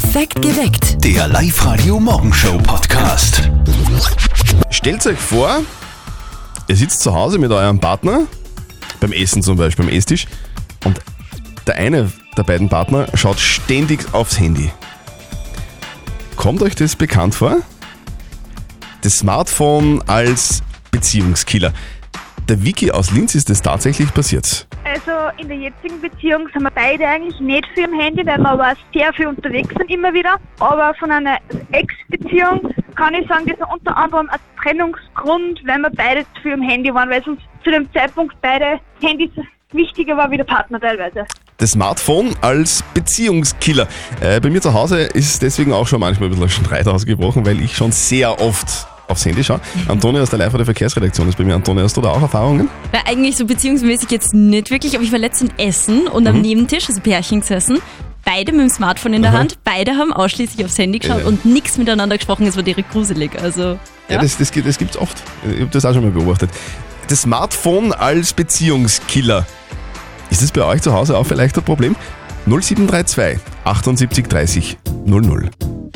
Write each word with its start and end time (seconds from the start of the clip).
Perfekt 0.00 0.40
geweckt. 0.42 1.04
Der 1.04 1.26
Live-Radio 1.26 1.98
Morgenshow 1.98 2.56
Podcast. 2.58 3.50
Stellt 4.70 5.04
euch 5.04 5.18
vor, 5.18 5.62
ihr 6.68 6.76
sitzt 6.76 7.00
zu 7.00 7.12
Hause 7.12 7.38
mit 7.38 7.50
eurem 7.50 7.80
Partner, 7.80 8.20
beim 9.00 9.10
Essen 9.10 9.42
zum 9.42 9.56
Beispiel, 9.56 9.86
beim 9.86 9.92
Esstisch, 9.92 10.28
und 10.84 11.00
der 11.66 11.74
eine 11.78 12.12
der 12.36 12.44
beiden 12.44 12.68
Partner 12.68 13.08
schaut 13.14 13.40
ständig 13.40 14.14
aufs 14.14 14.38
Handy. 14.38 14.70
Kommt 16.36 16.62
euch 16.62 16.76
das 16.76 16.94
bekannt 16.94 17.34
vor? 17.34 17.56
Das 19.02 19.18
Smartphone 19.18 20.00
als 20.06 20.62
Beziehungskiller. 20.92 21.72
Der 22.48 22.64
Wiki 22.64 22.90
aus 22.90 23.10
Linz 23.10 23.34
ist 23.34 23.50
das 23.50 23.60
tatsächlich 23.60 24.12
passiert. 24.14 24.66
Also 24.82 25.12
in 25.36 25.48
der 25.48 25.58
jetzigen 25.58 26.00
Beziehung 26.00 26.48
sind 26.50 26.62
wir 26.62 26.70
beide 26.70 27.06
eigentlich 27.06 27.38
nicht 27.40 27.66
für 27.74 27.82
im 27.82 27.92
Handy, 28.00 28.24
weil 28.24 28.38
wir 28.38 28.48
aber 28.48 28.72
sehr 28.94 29.12
viel 29.12 29.26
unterwegs 29.26 29.68
sind 29.76 29.90
immer 29.90 30.14
wieder. 30.14 30.36
Aber 30.58 30.94
von 30.94 31.10
einer 31.10 31.36
Ex-Beziehung 31.72 32.72
kann 32.94 33.12
ich 33.12 33.28
sagen, 33.28 33.44
das 33.46 33.60
war 33.60 33.70
unter 33.70 33.94
anderem 33.94 34.30
ein 34.30 34.38
Trennungsgrund, 34.62 35.60
weil 35.66 35.78
wir 35.78 35.90
beide 35.90 36.24
viel 36.40 36.52
im 36.52 36.62
Handy 36.62 36.94
waren, 36.94 37.10
weil 37.10 37.22
uns 37.28 37.40
zu 37.62 37.70
dem 37.70 37.92
Zeitpunkt 37.92 38.34
beide 38.40 38.80
Handys 39.02 39.30
wichtiger 39.72 40.16
war 40.16 40.30
wie 40.30 40.38
der 40.38 40.44
Partner 40.44 40.80
teilweise. 40.80 41.26
Das 41.58 41.72
Smartphone 41.72 42.34
als 42.40 42.82
Beziehungskiller. 42.94 43.86
Äh, 44.22 44.40
bei 44.40 44.48
mir 44.48 44.62
zu 44.62 44.72
Hause 44.72 45.02
ist 45.02 45.42
deswegen 45.42 45.74
auch 45.74 45.86
schon 45.86 46.00
manchmal 46.00 46.30
ein 46.30 46.38
bisschen 46.38 46.64
Streit 46.64 46.88
ausgebrochen, 46.88 47.44
weil 47.44 47.60
ich 47.60 47.76
schon 47.76 47.92
sehr 47.92 48.40
oft 48.40 48.88
aufs 49.08 49.24
Handy 49.24 49.42
schaue. 49.42 49.60
Antonia 49.88 50.22
aus 50.22 50.30
der 50.30 50.38
Live- 50.38 50.52
der 50.54 50.64
Verkehrsredaktion 50.64 51.28
ist 51.28 51.36
bei 51.38 51.44
mir. 51.44 51.54
Antonia, 51.54 51.82
hast 51.84 51.96
du 51.96 52.00
da 52.00 52.10
auch 52.10 52.22
Erfahrungen? 52.22 52.68
Na, 52.92 53.00
eigentlich 53.06 53.36
so 53.36 53.44
beziehungsmäßig 53.46 54.10
jetzt 54.10 54.34
nicht 54.34 54.70
wirklich, 54.70 54.94
aber 54.94 55.04
ich 55.04 55.12
war 55.12 55.18
letztens 55.18 55.50
Essen 55.56 56.06
und 56.06 56.26
am 56.26 56.40
Nebentisch, 56.40 56.88
also 56.88 57.00
Pärchen 57.00 57.40
gesessen. 57.40 57.78
Beide 58.24 58.52
mit 58.52 58.60
dem 58.60 58.68
Smartphone 58.68 59.14
in 59.14 59.22
der 59.22 59.30
Aha. 59.30 59.38
Hand, 59.38 59.58
beide 59.64 59.92
haben 59.92 60.12
ausschließlich 60.12 60.64
aufs 60.64 60.76
Handy 60.76 60.98
geschaut 60.98 61.20
Ja. 61.22 61.26
und 61.26 61.44
nichts 61.46 61.78
miteinander 61.78 62.16
gesprochen. 62.18 62.46
Es 62.46 62.56
war 62.56 62.62
direkt 62.62 62.90
gruselig. 62.90 63.30
Also, 63.40 63.62
Ja, 63.62 63.78
ja. 64.16 64.18
das, 64.20 64.36
das, 64.36 64.52
gibt- 64.52 64.68
das 64.68 64.76
gibt's 64.76 64.96
oft. 64.98 65.16
Ich 65.50 65.60
habe 65.60 65.70
das 65.70 65.84
auch 65.84 65.94
schon 65.94 66.02
mal 66.02 66.10
beobachtet. 66.10 66.50
Das 67.08 67.22
Smartphone 67.22 67.92
als 67.92 68.34
Beziehungskiller. 68.34 69.46
Ist 70.30 70.42
das 70.42 70.52
bei 70.52 70.62
euch 70.64 70.82
zu 70.82 70.92
Hause 70.92 71.16
auch 71.16 71.24
vielleicht 71.24 71.56
ein 71.56 71.64
Problem? 71.64 71.96
0732 72.46 73.38
78 73.64 74.26
30 74.26 74.78
00. 75.06 75.48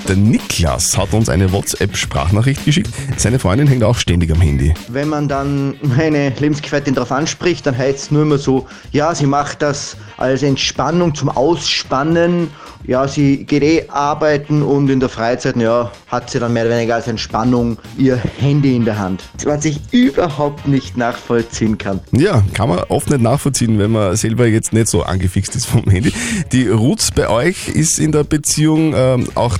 Der 0.08 0.16
Niklas 0.16 0.98
hat 0.98 1.12
uns 1.12 1.28
eine 1.28 1.52
WhatsApp-Sprachnachricht 1.52 2.64
geschickt. 2.64 2.90
Seine 3.16 3.38
Freundin 3.38 3.68
hängt 3.68 3.84
auch 3.84 3.96
ständig 3.96 4.32
am 4.32 4.40
Handy. 4.40 4.74
Wenn 4.88 5.08
man 5.08 5.28
dann 5.28 5.74
meine 5.82 6.30
Lebensgefährtin 6.30 6.94
darauf 6.94 7.12
anspricht, 7.12 7.66
dann 7.66 7.78
heißt 7.78 7.98
es 7.98 8.10
nur 8.10 8.22
immer 8.22 8.38
so, 8.38 8.66
ja, 8.90 9.14
sie 9.14 9.26
macht 9.26 9.62
das 9.62 9.96
als 10.16 10.42
Entspannung 10.42 11.14
zum 11.14 11.28
Ausspannen. 11.28 12.48
Ja, 12.84 13.06
sie 13.06 13.44
geht 13.44 13.62
eh 13.62 13.88
arbeiten 13.90 14.62
und 14.62 14.88
in 14.90 14.98
der 14.98 15.08
Freizeit, 15.08 15.56
ja, 15.56 15.92
hat 16.08 16.30
sie 16.30 16.40
dann 16.40 16.52
mehr 16.52 16.66
oder 16.66 16.76
weniger 16.76 16.96
als 16.96 17.06
Entspannung 17.06 17.78
ihr 17.96 18.20
Handy 18.38 18.74
in 18.74 18.84
der 18.84 18.98
Hand. 18.98 19.22
Was 19.44 19.64
ich 19.64 19.78
überhaupt 19.92 20.66
nicht 20.66 20.96
nachvollziehen 20.96 21.78
kann. 21.78 22.00
Ja, 22.10 22.42
kann 22.54 22.68
man 22.68 22.80
oft 22.88 23.08
nicht 23.08 23.22
nachvollziehen, 23.22 23.78
wenn 23.78 23.92
man 23.92 24.16
selber 24.16 24.48
jetzt 24.48 24.72
nicht 24.72 24.88
so 24.88 25.04
angefixt 25.04 25.54
ist 25.54 25.66
vom 25.66 25.84
Handy. 25.84 26.12
Die 26.50 26.66
Ruth 26.66 27.10
bei 27.14 27.28
euch 27.28 27.68
ist 27.68 28.00
in 28.00 28.10
der 28.10 28.24
Beziehung 28.24 28.94
ähm, 28.96 29.28
auch 29.36 29.58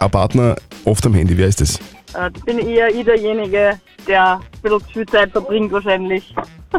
ein 0.00 0.10
Partner 0.10 0.56
oft 0.84 1.04
am 1.06 1.14
Handy. 1.14 1.36
Wer 1.36 1.48
ist 1.48 1.60
das? 1.60 1.78
Äh, 2.14 2.30
bin 2.44 2.58
eher 2.58 2.88
ich 2.88 3.04
derjenige, 3.04 3.78
der 4.06 4.36
ein 4.36 4.40
bisschen 4.62 4.80
zu 4.80 4.86
viel 4.92 5.06
Zeit 5.06 5.30
verbringt 5.30 5.70
wahrscheinlich. 5.72 6.34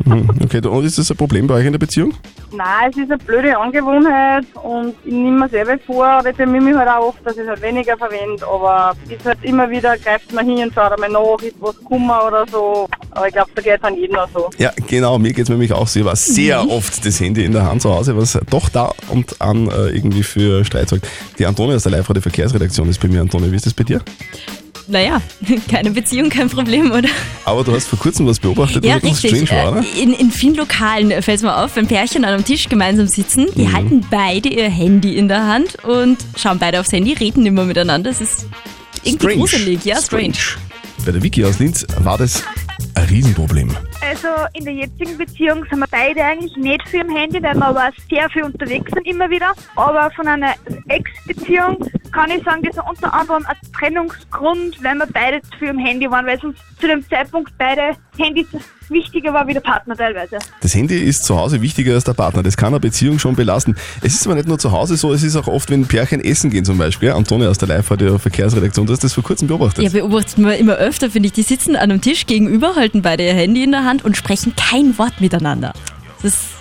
Hm, 0.06 0.30
Okay, 0.44 0.66
und 0.66 0.86
ist 0.86 0.98
das 0.98 1.12
ein 1.12 1.18
Problem 1.18 1.48
bei 1.48 1.56
euch 1.56 1.66
in 1.66 1.74
der 1.74 1.80
Beziehung? 1.80 2.14
Nein, 2.54 2.92
es 2.92 2.98
ist 2.98 3.12
eine 3.12 3.18
blöde 3.18 3.58
Angewohnheit 3.58 4.46
und 4.62 4.94
ich 5.06 5.12
nehme 5.12 5.40
mir 5.40 5.50
selber 5.50 5.78
vor, 5.86 6.20
oder 6.20 6.30
ich 6.32 6.36
bemühe 6.36 6.62
mich 6.62 6.76
halt 6.76 6.90
auch 6.90 7.08
oft, 7.10 7.26
dass 7.26 7.36
ich 7.36 7.44
es 7.44 7.48
halt 7.48 7.62
weniger 7.62 7.98
verwende, 7.98 8.46
aber 8.46 8.94
es 9.06 9.12
ist 9.18 9.26
halt 9.26 9.38
immer 9.44 9.70
wieder, 9.70 9.98
greift 9.98 10.32
man 10.34 10.46
hin 10.46 10.68
und 10.68 10.74
schaut 10.74 10.92
einmal 10.92 11.10
nach, 11.10 11.42
ist 11.46 11.56
was 11.60 11.76
Kummer 11.84 12.26
oder 12.28 12.46
so, 12.52 12.90
aber 13.12 13.28
ich 13.28 13.34
glaube, 13.34 13.52
da 13.56 13.62
geht 13.62 13.78
es 13.78 13.84
an 13.84 13.96
jeden 13.96 14.16
auch 14.18 14.28
so. 14.34 14.50
Ja, 14.58 14.72
genau, 14.88 15.18
mir 15.18 15.34
geht's 15.34 15.50
nämlich 15.50 15.72
auch 15.74 15.88
so. 15.88 16.00
Ich 16.00 16.06
war 16.06 16.16
sehr 16.16 16.70
oft 16.70 17.06
das 17.06 17.20
Handy 17.20 17.44
in 17.46 17.52
der 17.54 17.66
Hand 17.66 17.82
zu 17.82 17.94
Hause, 17.94 18.18
was 18.18 18.38
doch 18.50 18.70
da 18.70 18.92
und 19.10 19.42
an 19.42 19.68
äh, 19.70 19.90
irgendwie 19.90 20.24
für 20.24 20.64
Streit 20.66 20.90
sorgt. 20.90 21.08
Die 21.38 21.46
Antonia 21.46 21.76
aus 21.76 21.84
der 21.84 21.94
Live-Radio 21.94 22.22
Verkehrsredaktion 22.22 22.90
ist 22.90 23.00
bei 23.02 23.08
mir. 23.08 23.22
Antonia, 23.22 23.52
wie 23.52 23.56
ist 23.56 23.66
das 23.66 23.74
bei 23.74 23.84
dir? 23.84 24.02
Naja, 24.92 25.22
keine 25.70 25.92
Beziehung, 25.92 26.30
kein 26.30 26.50
Problem, 26.50 26.92
oder? 26.92 27.08
Aber 27.46 27.64
du 27.64 27.74
hast 27.74 27.88
vor 27.88 27.98
kurzem 27.98 28.28
was 28.28 28.40
beobachtet, 28.40 28.84
Ja, 28.86 28.96
richtig. 28.96 29.32
strange 29.32 29.50
war, 29.64 29.72
oder? 29.72 29.82
Äh, 29.82 30.02
In, 30.04 30.14
in 30.14 30.32
vielen 30.32 30.56
Lokalen 30.56 31.10
fällt 31.22 31.38
es 31.38 31.44
mir 31.44 31.56
auf, 31.56 31.76
wenn 31.78 31.88
Pärchen 31.88 32.26
an 32.26 32.34
einem 32.34 32.44
Tisch 32.46 32.68
gemeinsam 32.68 33.08
sitzen, 33.08 33.48
die 33.56 33.64
Mhm. 33.64 33.74
halten 33.74 34.06
beide 34.12 34.50
ihr 34.50 34.70
Handy 34.70 35.16
in 35.16 35.28
der 35.30 35.48
Hand 35.48 35.84
und 35.86 36.18
schauen 36.38 36.60
beide 36.60 36.80
aufs 36.82 36.92
Handy, 36.92 37.14
reden 37.14 37.46
immer 37.46 37.64
miteinander. 37.64 38.10
Das 38.12 38.20
ist 38.22 38.46
irgendwie 39.04 39.38
gruselig. 39.38 39.86
Ja, 39.86 40.02
strange. 40.02 40.34
Bei 41.06 41.12
der 41.12 41.24
Vicky 41.24 41.46
aus 41.46 41.58
Linz 41.60 41.86
war 42.00 42.18
das 42.18 42.44
ein 42.96 43.06
Riesenproblem. 43.06 43.72
Also 44.12 44.28
in 44.52 44.66
der 44.66 44.74
jetzigen 44.74 45.18
Beziehung 45.18 45.66
sind 45.70 45.80
wir 45.80 45.88
beide 45.90 46.22
eigentlich 46.22 46.58
nicht 46.58 46.86
für 46.90 46.98
im 46.98 47.16
Handy, 47.16 47.42
weil 47.42 47.56
wir 47.56 47.66
aber 47.66 47.92
sehr 48.10 48.30
viel 48.30 48.44
unterwegs 48.44 48.92
sind 48.92 49.08
immer 49.08 49.30
wieder. 49.30 49.54
Aber 49.78 50.12
von 50.12 50.28
einer 50.28 50.54
Ex-Beziehung 50.90 51.78
kann 52.12 52.30
ich 52.30 52.44
sagen, 52.44 52.62
das 52.62 52.76
war 52.76 52.90
unter 52.90 53.14
anderem 53.14 53.46
ein 53.46 53.56
Trennungsgrund, 53.72 54.84
weil 54.84 54.96
wir 54.96 55.08
beide 55.14 55.42
zu 55.44 55.58
viel 55.60 55.70
im 55.70 55.80
Handy 55.80 56.12
waren, 56.12 56.26
weil 56.26 56.38
uns 56.44 56.58
zu 56.78 56.88
dem 56.88 57.08
Zeitpunkt 57.08 57.58
beide 57.58 57.96
Handys 58.18 58.48
wichtiger 58.90 59.34
war 59.34 59.48
wie 59.48 59.54
der 59.54 59.62
Partner 59.62 59.96
teilweise. 59.96 60.38
Das 60.62 60.76
Handy 60.76 60.98
ist 60.98 61.24
zu 61.24 61.38
Hause 61.38 61.62
wichtiger 61.62 61.94
als 61.94 62.04
der 62.04 62.14
Partner. 62.14 62.44
Das 62.44 62.58
kann 62.58 62.70
eine 62.70 62.80
Beziehung 62.80 63.20
schon 63.20 63.36
belasten. 63.36 63.76
Es 64.02 64.14
ist 64.14 64.26
aber 64.28 64.36
nicht 64.36 64.48
nur 64.48 64.60
zu 64.60 64.72
Hause 64.72 64.98
so, 64.98 65.14
es 65.14 65.24
ist 65.24 65.36
auch 65.36 65.48
oft, 65.48 65.70
wenn 65.70 65.86
Pärchen 65.86 66.22
essen 66.22 66.50
gehen 66.50 66.66
zum 66.66 66.78
Beispiel. 66.78 67.10
Ja, 67.10 67.16
Antonia 67.16 67.50
aus 67.50 67.58
der 67.58 67.70
Live-Radio 67.70 68.18
Verkehrsredaktion, 68.18 68.86
du 68.86 68.94
hast 68.94 69.04
das 69.04 69.14
vor 69.14 69.24
kurzem 69.24 69.48
beobachtet. 69.48 69.84
Ja, 69.84 69.90
beobachtet 69.90 70.38
man 70.38 70.54
immer 70.54 70.76
öfter, 70.76 71.10
finde 71.10 71.28
ich. 71.28 71.34
Die 71.34 71.44
sitzen 71.44 71.76
an 71.76 71.92
einem 71.92 72.02
Tisch 72.02 72.26
gegenüber, 72.26 72.76
halten 72.76 73.02
beide 73.02 73.26
ihr 73.26 73.34
Handy 73.34 73.64
in 73.64 73.72
der 73.72 73.86
Hand 73.86 74.04
und 74.04 74.18
sprechen 74.18 74.54
kein 74.56 74.98
Wort 74.98 75.22
miteinander. 75.22 75.74
Das 76.22 76.34
ist 76.34 76.61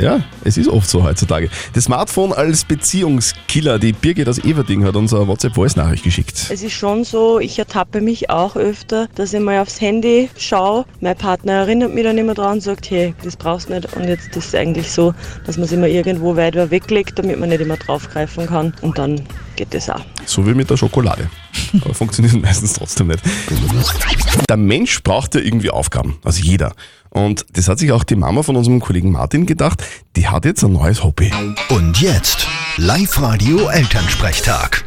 Ja, 0.00 0.20
es 0.44 0.56
ist 0.56 0.68
oft 0.68 0.88
so 0.88 1.02
heutzutage. 1.02 1.50
Das 1.74 1.84
Smartphone 1.84 2.32
als 2.32 2.64
Beziehungskiller. 2.64 3.80
Die 3.80 3.92
Birgit 3.92 4.28
aus 4.28 4.38
Everding 4.38 4.84
hat 4.84 4.94
uns 4.94 5.12
eine 5.12 5.26
WhatsApp-Voice-Nachricht 5.26 6.04
geschickt. 6.04 6.46
Es 6.50 6.62
ist 6.62 6.72
schon 6.72 7.02
so, 7.02 7.40
ich 7.40 7.58
ertappe 7.58 8.00
mich 8.00 8.30
auch 8.30 8.54
öfter, 8.54 9.08
dass 9.16 9.32
ich 9.32 9.40
mal 9.40 9.60
aufs 9.60 9.80
Handy 9.80 10.30
schaue. 10.36 10.84
Mein 11.00 11.16
Partner 11.16 11.52
erinnert 11.54 11.94
mich 11.94 12.04
dann 12.04 12.16
immer 12.16 12.34
dran 12.34 12.52
und 12.52 12.60
sagt, 12.60 12.88
hey, 12.90 13.14
das 13.24 13.36
brauchst 13.36 13.68
du 13.68 13.74
nicht. 13.74 13.92
Und 13.96 14.04
jetzt 14.04 14.36
ist 14.36 14.48
es 14.48 14.54
eigentlich 14.54 14.90
so, 14.90 15.14
dass 15.44 15.56
man 15.56 15.64
es 15.64 15.72
immer 15.72 15.88
irgendwo 15.88 16.36
weiter 16.36 16.70
weglegt, 16.70 17.18
damit 17.18 17.40
man 17.40 17.48
nicht 17.48 17.60
immer 17.60 17.76
draufgreifen 17.76 18.46
kann. 18.46 18.74
Und 18.82 18.98
dann 18.98 19.20
geht 19.56 19.74
das 19.74 19.90
auch. 19.90 20.00
So 20.26 20.46
wie 20.46 20.54
mit 20.54 20.70
der 20.70 20.76
Schokolade. 20.76 21.28
Aber 21.82 21.94
funktioniert 21.94 22.40
meistens 22.42 22.74
trotzdem 22.74 23.08
nicht. 23.08 23.20
Der 24.48 24.56
Mensch 24.56 25.02
braucht 25.02 25.34
ja 25.34 25.40
irgendwie 25.40 25.70
Aufgaben. 25.70 26.18
Also 26.24 26.42
jeder. 26.42 26.72
Und 27.10 27.46
das 27.54 27.68
hat 27.68 27.78
sich 27.78 27.92
auch 27.92 28.04
die 28.04 28.16
Mama 28.16 28.42
von 28.42 28.56
unserem 28.56 28.80
Kollegen 28.80 29.12
Martin 29.12 29.46
gedacht. 29.46 29.82
Die 30.16 30.28
hat 30.28 30.44
jetzt 30.44 30.62
ein 30.62 30.72
neues 30.72 31.02
Hobby. 31.02 31.32
Und 31.70 32.00
jetzt 32.00 32.46
Live-Radio 32.76 33.68
Elternsprechtag. 33.68 34.84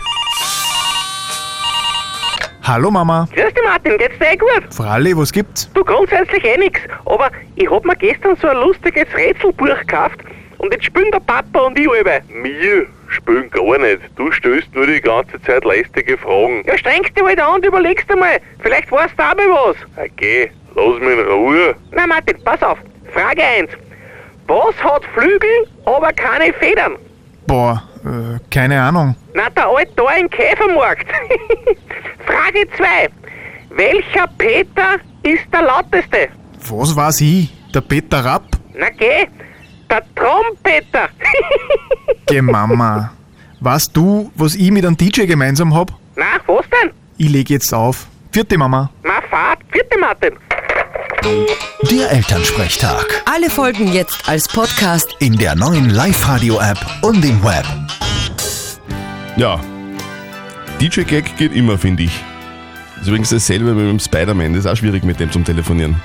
Hallo 2.64 2.92
Mama. 2.92 3.28
Grüß 3.34 3.53
dich 3.53 3.63
Martin, 3.66 3.98
geht's 3.98 4.19
dir 4.19 4.34
eh 4.34 4.38
gut? 4.38 4.74
Fralli, 4.74 5.18
was 5.18 5.31
gibt's? 5.31 5.69
Du 5.74 5.84
grundsätzlich 5.84 6.44
eh 6.46 6.58
nix, 6.58 6.80
aber 7.06 7.31
ich 7.56 7.69
hab 7.69 7.84
mir 7.86 7.96
gestern 7.96 8.38
so 8.40 8.48
ein 8.48 8.58
lustiges 8.58 9.08
Rätselbuch 9.16 9.80
gekauft 9.80 10.19
und 10.59 10.72
jetzt 10.72 10.86
spielen 10.86 11.12
der 11.12 11.22
Papa 11.22 11.59
und 11.59 11.78
ich 11.80 11.90
alle. 11.90 12.22
Wir 12.44 12.86
spielen 13.12 13.50
gar 13.50 13.78
nicht. 13.78 14.02
Du 14.16 14.32
stellst 14.32 14.74
nur 14.74 14.88
die 14.88 15.02
ganze 15.02 15.42
Zeit 15.42 15.64
lästige 15.66 16.18
Fragen. 16.18 16.64
Ja, 16.66 16.78
strengst 16.78 17.16
dich 17.16 17.24
halt 17.24 17.40
an 17.40 17.56
und 17.56 17.66
überlegst 17.66 18.10
einmal, 18.12 18.40
vielleicht 18.60 18.92
weißt 18.92 19.14
du 19.18 19.24
auch 19.24 19.36
mal 19.36 19.50
was. 19.50 19.76
Okay, 19.98 20.52
lass 20.76 21.00
mich 21.00 21.20
in 21.20 21.26
Ruhe. 21.28 21.76
Na 21.92 22.08
Martin, 22.08 22.38
pass 22.44 22.62
auf. 22.64 22.78
Frage 23.14 23.44
1. 23.44 23.70
Was 24.48 24.84
hat 24.84 25.04
Flügel, 25.14 25.68
aber 25.86 26.12
keine 26.14 26.54
Federn? 26.54 26.96
Boah, 27.48 27.84
äh, 28.04 28.40
keine 28.50 28.82
Ahnung. 28.82 29.16
Na, 29.34 29.50
der 29.50 29.68
alte 29.68 29.92
da 29.96 30.10
im 30.16 30.30
Käfermarkt. 30.30 31.07
Frage 32.25 32.68
2. 32.78 33.10
Welcher 33.72 34.28
Peter 34.38 34.96
ist 35.24 35.44
der 35.54 35.62
lauteste? 35.64 36.30
Was 36.69 36.96
weiß 36.96 37.22
ich? 37.22 37.54
Der 37.74 37.81
Peter 37.81 38.24
Rapp? 38.24 38.44
Na 38.74 38.90
geh, 38.90 39.28
der 39.92 40.04
Trompeter. 40.16 41.10
Geh 42.26 42.42
Mama. 42.42 43.12
Weißt 43.60 43.96
du, 43.96 44.32
was 44.36 44.56
ich 44.56 44.72
mit 44.72 44.86
einem 44.86 44.98
DJ 44.98 45.26
gemeinsam 45.26 45.76
hab? 45.76 45.92
Na, 46.16 46.26
was 46.48 46.66
denn? 46.70 46.92
Ich 47.18 47.30
leg 47.30 47.50
jetzt 47.50 47.74
auf. 47.74 48.08
Vierte 48.32 48.58
Mama. 48.58 48.90
Na, 49.04 49.22
Fahrt. 49.30 49.60
Vierte 49.72 50.00
Martin. 50.00 50.34
Der 51.92 52.12
Elternsprechtag. 52.12 53.06
Alle 53.26 53.50
Folgen 53.50 53.92
jetzt 53.92 54.28
als 54.28 54.48
Podcast. 54.48 55.16
In 55.20 55.38
der 55.38 55.56
neuen 55.56 55.90
Live-Radio-App 55.90 56.80
und 57.04 57.24
im 57.24 57.44
Web. 57.44 57.66
Ja, 59.38 59.60
DJ-Gag 60.80 61.38
geht 61.38 61.54
immer, 61.54 61.78
finde 61.78 62.04
ich. 62.04 62.24
Ist 63.02 63.08
übrigens 63.08 63.30
dasselbe 63.30 63.76
wie 63.76 63.82
mit 63.82 63.90
dem 63.90 64.00
Spider-Man. 64.00 64.54
Das 64.54 64.66
ist 64.66 64.72
auch 64.72 64.76
schwierig 64.76 65.04
mit 65.04 65.20
dem 65.20 65.32
zum 65.32 65.44
Telefonieren. 65.44 66.02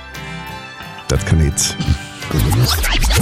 Das 1.07 1.25
kann 1.25 1.39
nichts. 1.39 1.75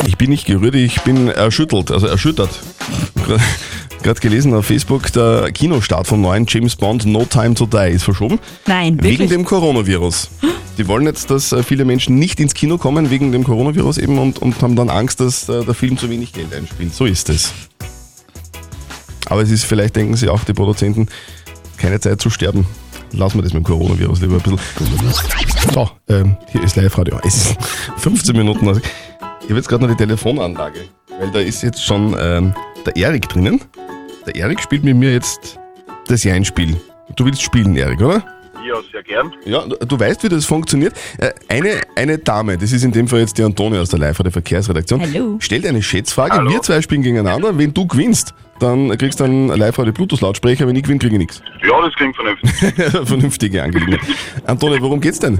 Ich 0.08 0.18
bin 0.18 0.30
nicht 0.30 0.46
gerührt, 0.46 0.76
ich 0.76 1.02
bin 1.02 1.28
erschüttelt, 1.28 1.92
also 1.92 2.08
erschüttert. 2.08 2.50
gerade 4.04 4.20
gelesen 4.20 4.54
auf 4.54 4.68
Facebook, 4.68 5.12
der 5.14 5.52
Kinostart 5.52 6.08
vom 6.08 6.22
neuen 6.22 6.46
James 6.48 6.76
Bond 6.76 7.06
No 7.06 7.26
Time 7.26 7.56
to 7.56 7.66
Die 7.66 7.92
ist 7.92 8.04
verschoben. 8.04 8.40
Nein, 8.68 8.94
Wegen 9.02 9.20
wirklich. 9.20 9.30
dem 9.30 9.46
Coronavirus. 9.46 10.30
Die 10.78 10.88
wollen 10.88 11.06
jetzt, 11.06 11.32
dass 11.32 11.52
äh, 11.52 11.64
viele 11.64 11.86
Menschen 11.86 12.20
nicht 12.20 12.40
ins 12.40 12.54
Kino 12.54 12.78
kommen 12.78 13.10
wegen 13.10 13.32
dem 13.32 13.44
Coronavirus 13.44 13.98
eben 13.98 14.20
und, 14.20 14.40
und 14.40 14.62
haben 14.62 14.76
dann 14.76 14.90
Angst, 14.90 15.20
dass 15.22 15.48
äh, 15.50 15.64
der 15.64 15.74
Film 15.74 15.98
zu 15.98 16.10
wenig 16.10 16.34
Geld 16.34 16.54
einspielt. 16.54 16.94
So 16.94 17.06
ist 17.06 17.30
es. 17.30 17.54
Aber 19.28 19.42
es 19.42 19.50
ist 19.50 19.64
vielleicht, 19.66 19.96
denken 19.96 20.16
sie 20.16 20.30
auch, 20.30 20.44
die 20.44 20.54
Produzenten, 20.54 21.08
keine 21.78 22.00
Zeit 22.00 22.22
zu 22.22 22.30
sterben. 22.30 22.66
Lassen 23.12 23.38
wir 23.38 23.44
das 23.44 23.54
mit 23.54 23.64
dem 23.64 23.66
Coronavirus 23.66 24.22
lieber 24.22 24.36
ein 24.36 24.42
bisschen. 24.42 24.60
So, 25.74 25.90
ähm, 26.10 26.38
hier 26.52 26.64
ist 26.64 26.76
Live-Radio. 26.76 27.20
Es 27.24 27.36
ist 27.36 27.58
15 27.98 28.36
Minuten. 28.36 28.82
Ich 29.46 29.52
habe 29.52 29.60
jetzt 29.60 29.70
gerade 29.70 29.84
noch 29.84 29.92
die 29.92 29.98
Telefonanlage, 29.98 30.86
weil 31.20 31.30
da 31.30 31.38
ist 31.38 31.62
jetzt 31.62 31.86
schon 31.86 32.16
ähm, 32.20 32.56
der 32.84 32.96
Erik 32.96 33.30
drinnen. 33.30 33.62
Der 34.26 34.36
Erik 34.36 34.60
spielt 34.60 34.84
mit 34.84 34.98
mir 34.98 35.14
jetzt 35.14 35.60
das 36.08 36.24
Jein-Spiel. 36.24 36.76
Du 37.16 37.26
willst 37.26 37.44
spielen, 37.44 37.76
Erik, 37.76 38.02
oder? 38.02 38.24
Ja, 38.68 38.76
sehr 38.92 39.04
gern. 39.04 39.32
Ja, 39.46 39.64
du, 39.66 40.00
weißt, 40.00 40.24
wie 40.24 40.30
das 40.30 40.46
funktioniert. 40.46 40.94
Äh, 41.18 41.32
Eine, 41.48 41.82
eine 41.96 42.18
Dame, 42.18 42.58
das 42.58 42.72
ist 42.72 42.84
in 42.84 42.92
dem 42.92 43.08
Fall 43.08 43.20
jetzt 43.20 43.38
die 43.38 43.44
Antonia 43.44 43.82
aus 43.82 43.90
der 43.90 44.00
Live- 44.00 44.18
der 44.18 44.32
Verkehrsredaktion, 44.32 45.02
Hallo. 45.02 45.38
stellt 45.40 45.66
eine 45.68 45.84
Schätzfrage. 45.84 46.50
Wir 46.50 46.62
zwei 46.62 46.82
spielen 46.82 47.04
gegeneinander. 47.04 47.58
Wenn 47.58 47.74
du 47.74 47.86
gewinnst, 47.86 48.34
dann 48.60 48.98
kriegst 48.98 49.20
du 49.20 49.26
einen 49.26 49.50
live 49.50 49.78
radio 49.78 49.92
Bluetooth-Lautsprecher. 49.92 50.66
Wenn 50.66 50.76
ich 50.78 50.84
gewinne, 50.84 51.00
kriege 51.00 51.16
ich 51.16 51.20
nichts. 51.20 51.42
Ja, 51.68 51.82
das 51.82 51.94
klingt 51.96 52.16
vernünftig. 52.16 53.06
Vernünftige 53.08 53.62
Angelegenheit. 53.62 54.00
Antonia, 54.46 54.82
worum 54.82 55.02
geht's 55.02 55.20
denn? 55.20 55.40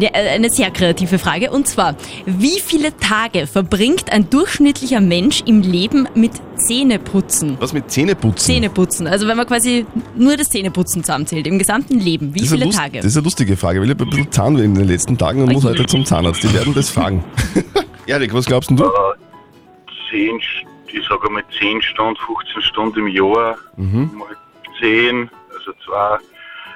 Ja, 0.00 0.08
äh, 0.12 0.30
eine 0.34 0.50
sehr 0.50 0.70
kreative 0.72 1.18
Frage. 1.20 1.50
Und 1.52 1.68
zwar, 1.68 1.94
wie 2.26 2.58
viele 2.60 2.94
Tage 2.96 3.46
verbringt 3.46 4.12
ein 4.12 4.28
durchschnittlicher 4.30 5.00
Mensch 5.00 5.42
im 5.46 5.62
Leben 5.62 6.08
mit 6.16 6.32
Zähneputzen? 6.56 7.56
Was 7.60 7.72
mit 7.72 7.90
Zähneputzen? 7.90 8.38
Zähneputzen. 8.54 9.06
Also 9.06 9.26
wenn 9.28 9.36
man 9.36 9.46
quasi 9.46 9.86
nur 10.16 10.36
das 10.36 10.50
Zähneputzen 10.50 11.02
zusammenzählt, 11.04 11.46
im 11.46 11.58
gesamten 11.58 11.98
Leben. 12.00 12.34
Wie 12.34 12.46
viele 12.46 12.65
Lust- 12.66 12.78
Tage? 12.78 12.98
Das 12.98 13.06
ist 13.06 13.16
eine 13.16 13.24
lustige 13.24 13.56
Frage, 13.56 13.80
weil 13.80 13.90
ich 13.90 13.98
ein 13.98 14.08
bisschen 14.10 14.30
Zahnweh 14.32 14.64
in 14.64 14.74
den 14.74 14.86
letzten 14.86 15.16
Tagen 15.18 15.42
und 15.42 15.52
muss 15.52 15.64
Ui. 15.64 15.70
heute 15.70 15.86
zum 15.86 16.04
Zahnarzt. 16.04 16.42
Die 16.42 16.52
werden 16.54 16.74
das 16.74 16.90
fragen. 16.90 17.24
Erik, 18.06 18.32
was 18.34 18.46
glaubst 18.46 18.70
denn 18.70 18.76
du? 18.76 18.84
Äh, 18.84 18.90
10, 20.10 20.40
ich 20.92 21.06
sage 21.08 21.28
mal 21.30 21.42
10 21.58 21.82
Stunden, 21.82 22.16
15 22.26 22.62
Stunden 22.62 22.98
im 23.00 23.08
Jahr, 23.08 23.56
Mhm. 23.76 24.10
mal 24.18 24.28
10, 24.80 25.28
also 25.52 25.72
zwei, 25.84 26.18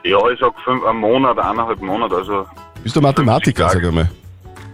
ja, 0.08 0.18
ich 0.30 0.40
sag 0.40 0.52
fünf, 0.64 0.84
ein 0.84 0.96
Monat, 0.96 1.38
eineinhalb 1.38 1.80
Monate, 1.80 2.16
also, 2.16 2.46
Bist 2.82 2.96
du 2.96 3.00
Mathematiker, 3.00 3.68
sag 3.68 3.84
einmal? 3.84 4.10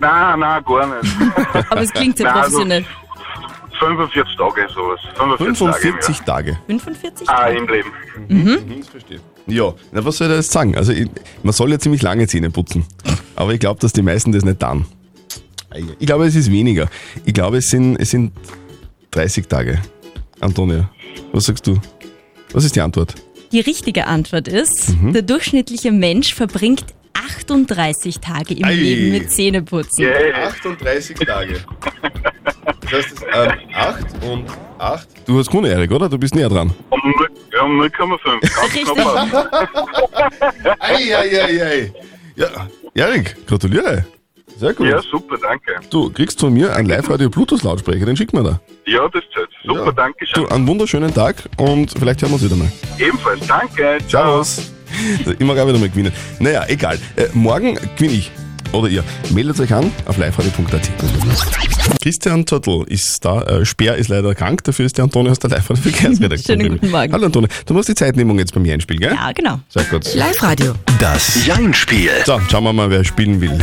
nein, 0.01 0.39
nein, 0.41 0.65
gar 0.65 0.87
nicht. 1.03 1.15
Aber 1.71 1.83
es 1.83 1.93
klingt 1.93 2.17
sehr 2.17 2.29
also 2.35 2.41
professionell. 2.59 2.85
45 3.79 4.37
Tage, 4.39 4.67
sowas. 4.75 5.01
45, 5.17 5.59
45 5.59 6.21
Tage. 6.23 6.53
Tage. 6.53 6.59
45 6.67 7.21
im 7.21 7.27
Jahr. 7.27 7.37
Ah, 7.39 7.43
Tage? 7.47 7.59
im 7.59 7.69
Leben. 7.69 7.91
Mhm. 8.29 8.81
Ich 8.81 8.89
verstehe. 8.91 9.21
Ja, 9.47 9.75
na, 9.93 10.05
was 10.05 10.17
soll 10.17 10.27
ich 10.27 10.33
da 10.33 10.37
jetzt 10.37 10.51
sagen? 10.51 10.77
Also, 10.77 10.93
ich, 10.93 11.09
man 11.43 11.53
soll 11.53 11.71
ja 11.71 11.79
ziemlich 11.79 12.03
lange 12.03 12.27
Zähne 12.27 12.51
putzen. 12.51 12.85
Aber 13.37 13.53
ich 13.55 13.61
glaube, 13.61 13.81
dass 13.81 13.93
die 13.93 14.03
meisten 14.03 14.33
das 14.33 14.45
nicht 14.45 14.59
tun. 14.61 14.85
Ich 15.99 16.07
glaube, 16.07 16.27
es 16.27 16.35
ist 16.35 16.51
weniger. 16.51 16.89
Ich 17.25 17.35
glaube, 17.35 17.59
es 17.59 17.69
sind, 17.71 17.97
es 17.97 18.11
sind 18.11 18.33
30 19.13 19.47
Tage. 19.47 19.81
Antonia, 20.41 20.91
was 21.33 21.45
sagst 21.47 21.67
du? 21.67 21.79
Was 22.53 22.65
ist 22.65 22.75
die 22.77 22.81
Antwort? 22.81 23.15
Die 23.53 23.61
richtige 23.61 24.07
Antwort 24.07 24.49
ist, 24.49 24.91
Mhm. 25.01 25.13
der 25.13 25.23
durchschnittliche 25.23 25.93
Mensch 25.93 26.35
verbringt 26.35 26.85
38 27.15 28.19
Tage 28.21 28.55
im 28.55 28.65
Ei. 28.65 28.75
Leben 28.75 29.13
mit 29.13 29.31
Zähneputzen. 29.31 30.05
Yeah. 30.05 30.49
38 30.49 31.17
Tage. 31.19 31.61
Das 32.83 32.93
heißt, 32.93 33.15
ähm, 33.35 33.53
8 33.75 34.05
und 34.31 34.45
8. 34.79 35.09
Du 35.27 35.39
hast 35.39 35.49
gewonnen, 35.49 35.71
Erik, 35.71 35.91
oder? 35.93 36.09
Du 36.09 36.19
bist 36.19 36.35
näher 36.35 36.49
dran. 36.49 36.73
Um, 36.91 37.01
ja, 37.57 37.63
um 37.63 37.81
0,5. 37.81 38.41
Ganz 38.41 38.75
Richtig. 38.75 38.85
knapp. 38.95 39.51
Eieiei. 40.81 41.93
Ja, 42.37 42.49
Erik, 42.95 43.37
gratuliere. 43.47 44.05
Sehr 44.59 44.73
gut. 44.73 44.87
Ja, 44.89 45.01
super, 45.03 45.37
danke. 45.41 45.73
Du 45.91 46.11
kriegst 46.11 46.41
von 46.41 46.53
mir 46.53 46.75
einen 46.75 46.89
Live-Radio-Bluetooth-Lautsprecher, 46.89 48.07
den 48.07 48.17
schicken 48.17 48.39
wir 48.39 48.43
da. 48.53 48.61
Ja, 48.87 49.07
das 49.09 49.23
zählt. 49.35 49.51
Super, 49.65 49.85
Ja. 49.87 49.93
danke 49.93 50.25
Du, 50.25 50.41
schön. 50.41 50.51
einen 50.51 50.67
wunderschönen 50.67 51.13
Tag 51.13 51.37
und 51.59 51.91
vielleicht 51.93 52.23
hören 52.23 52.31
wir 52.31 52.35
uns 52.37 52.45
wieder 52.45 52.57
mal. 52.57 52.73
Ebenfalls, 52.99 53.47
danke. 53.47 53.99
Ciao. 54.09 54.43
Servus. 54.43 54.73
Ich 55.39 55.41
mag 55.47 55.59
auch 55.59 55.69
wieder 55.69 55.79
mal 55.79 55.89
gewinnen. 55.91 56.13
Naja, 56.39 56.65
egal. 56.69 56.99
Äh, 57.17 57.27
morgen 57.35 57.79
gewinne 57.97 58.15
ich. 58.15 58.31
Oder 58.77 58.89
ihr. 58.91 59.03
Meldet 59.31 59.59
euch 59.59 59.73
an 59.73 59.91
auf 60.05 60.19
liveradio.at. 60.19 60.91
Christian 62.03 62.47
Zottel 62.47 62.85
ist 62.89 63.25
da. 63.25 63.41
Äh, 63.43 63.65
Speer 63.65 63.95
ist 63.97 64.09
leider 64.09 64.35
krank, 64.35 64.63
dafür 64.65 64.85
ist 64.85 64.99
der 64.99 65.05
Antonio 65.05 65.33
aus 65.33 65.39
der 65.39 65.49
Live-Radio-Verkehrsredaktion. 65.51 66.61
Schönen 66.61 66.73
guten 66.75 66.91
Morgen. 66.91 67.11
Hallo 67.13 67.25
Antonio. 67.27 67.49
Du 67.65 67.73
machst 67.73 67.89
die 67.89 67.95
Zeitnehmung 67.95 68.39
jetzt 68.39 68.53
beim 68.53 68.65
Einspiel, 68.69 68.99
gell? 68.99 69.15
Ja, 69.15 69.33
genau. 69.33 69.61
Sehr 69.71 69.85
gut. 69.85 70.13
Live-Radio. 70.15 70.75
Das 71.01 71.47
Jein-Spiel. 71.47 72.11
So, 72.27 72.39
schauen 72.51 72.65
wir 72.65 72.73
mal, 72.75 72.91
wer 72.91 73.03
spielen 73.03 73.41
will. 73.41 73.59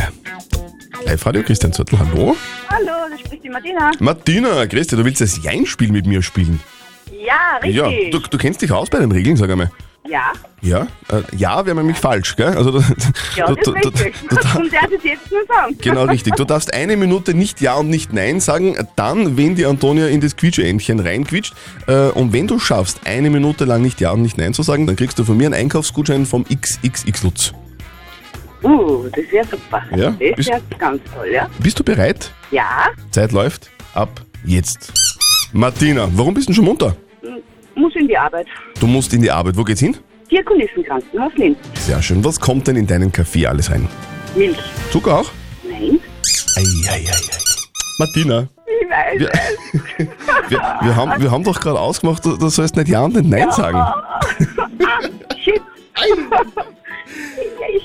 Live-Radio, 1.06 1.42
Christian 1.44 1.72
Zottel, 1.72 1.96
hallo. 1.98 2.36
Hallo, 2.68 2.86
da 3.10 3.18
spricht 3.24 3.44
die 3.44 3.50
Martina. 3.50 3.92
Martina, 4.00 4.66
Christi, 4.66 4.96
du 4.96 5.04
willst 5.04 5.20
das 5.20 5.40
Jein-Spiel 5.44 5.92
mit 5.92 6.06
mir 6.06 6.22
spielen? 6.22 6.58
Ja, 7.24 7.64
Ja, 7.68 7.86
richtig. 7.86 8.10
du, 8.10 8.18
du 8.18 8.38
kennst 8.38 8.62
dich 8.62 8.72
aus 8.72 8.90
bei 8.90 8.98
den 8.98 9.12
Regeln, 9.12 9.36
sag 9.36 9.48
einmal. 9.50 9.70
Ja, 10.06 10.32
Ja, 10.60 10.86
äh, 11.08 11.22
ja 11.34 11.64
wäre 11.64 11.76
nämlich 11.76 11.96
falsch, 11.96 12.36
gell? 12.36 12.48
Also, 12.48 12.72
du, 12.72 12.78
ja, 13.36 13.46
das 13.46 13.56
du, 13.64 13.72
ist 13.72 13.84
du, 13.84 13.88
richtig. 13.88 14.14
du, 14.28 14.36
du, 14.36 14.58
Und 14.58 14.72
der 14.72 14.82
hat 14.82 14.92
es 14.92 15.02
jetzt 15.02 15.30
nur 15.30 15.40
sagen. 15.46 15.78
Genau 15.80 16.04
richtig. 16.04 16.34
Du 16.34 16.44
darfst 16.44 16.74
eine 16.74 16.96
Minute 16.98 17.32
nicht 17.32 17.62
Ja 17.62 17.74
und 17.76 17.88
nicht 17.88 18.12
Nein 18.12 18.38
sagen, 18.40 18.76
dann, 18.96 19.38
wenn 19.38 19.54
die 19.54 19.64
Antonia 19.64 20.08
in 20.08 20.20
das 20.20 20.36
Quietscheentchen 20.36 21.00
reinquietscht. 21.00 21.54
Äh, 21.86 22.08
und 22.10 22.34
wenn 22.34 22.46
du 22.46 22.58
schaffst, 22.58 23.00
eine 23.06 23.30
Minute 23.30 23.64
lang 23.64 23.80
nicht 23.80 23.98
Ja 24.00 24.10
und 24.12 24.20
nicht 24.20 24.36
Nein 24.36 24.52
zu 24.52 24.62
sagen, 24.62 24.86
dann 24.86 24.96
kriegst 24.96 25.18
du 25.18 25.24
von 25.24 25.38
mir 25.38 25.46
einen 25.46 25.54
Einkaufsgutschein 25.54 26.26
vom 26.26 26.44
XXX 26.44 27.22
Lutz. 27.22 27.52
Uh, 28.62 29.08
das 29.08 29.24
wäre 29.30 29.46
super. 29.46 29.82
Ja, 29.94 30.10
Das 30.36 30.46
wäre 30.46 30.60
ganz 30.78 31.00
toll, 31.14 31.28
ja? 31.32 31.48
Bist 31.58 31.78
du 31.78 31.84
bereit? 31.84 32.30
Ja, 32.50 32.88
Zeit 33.10 33.32
läuft. 33.32 33.70
Ab 33.94 34.22
jetzt. 34.44 34.92
Martina, 35.52 36.08
warum 36.12 36.34
bist 36.34 36.48
du 36.48 36.52
denn 36.52 36.56
schon 36.56 36.64
munter? 36.64 36.96
Muss 37.76 37.94
in 37.96 38.08
die 38.08 38.16
Arbeit. 38.16 38.46
Du 38.80 38.86
musst 38.86 39.12
in 39.14 39.22
die 39.22 39.30
Arbeit. 39.30 39.56
Wo 39.56 39.64
geht's 39.64 39.80
hin? 39.80 39.96
Diakonissenkrankenhaus 40.30 41.32
Linz. 41.36 41.58
Sehr 41.74 42.00
schön. 42.02 42.24
Was 42.24 42.40
kommt 42.40 42.66
denn 42.66 42.76
in 42.76 42.86
deinen 42.86 43.12
Kaffee 43.12 43.46
alles 43.46 43.70
rein? 43.70 43.88
Milch. 44.34 44.56
Zucker 44.90 45.18
auch? 45.18 45.30
Nein. 45.62 46.00
Eieiei. 46.56 47.04
Martina, 47.98 48.48
Ich 48.66 48.90
weiß 48.90 49.20
wir, 49.20 49.30
wir, 50.48 50.58
wir, 50.82 50.96
haben, 50.96 51.22
wir 51.22 51.30
haben 51.30 51.44
doch 51.44 51.60
gerade 51.60 51.78
ausgemacht, 51.78 52.24
du, 52.24 52.36
du 52.36 52.48
sollst 52.48 52.74
nicht 52.76 52.88
Ja 52.88 53.04
und 53.04 53.14
nicht 53.14 53.28
Nein 53.28 53.50
sagen. 53.52 53.78
Ah, 54.86 55.00
shit. 55.42 55.60
schade, 55.94 56.44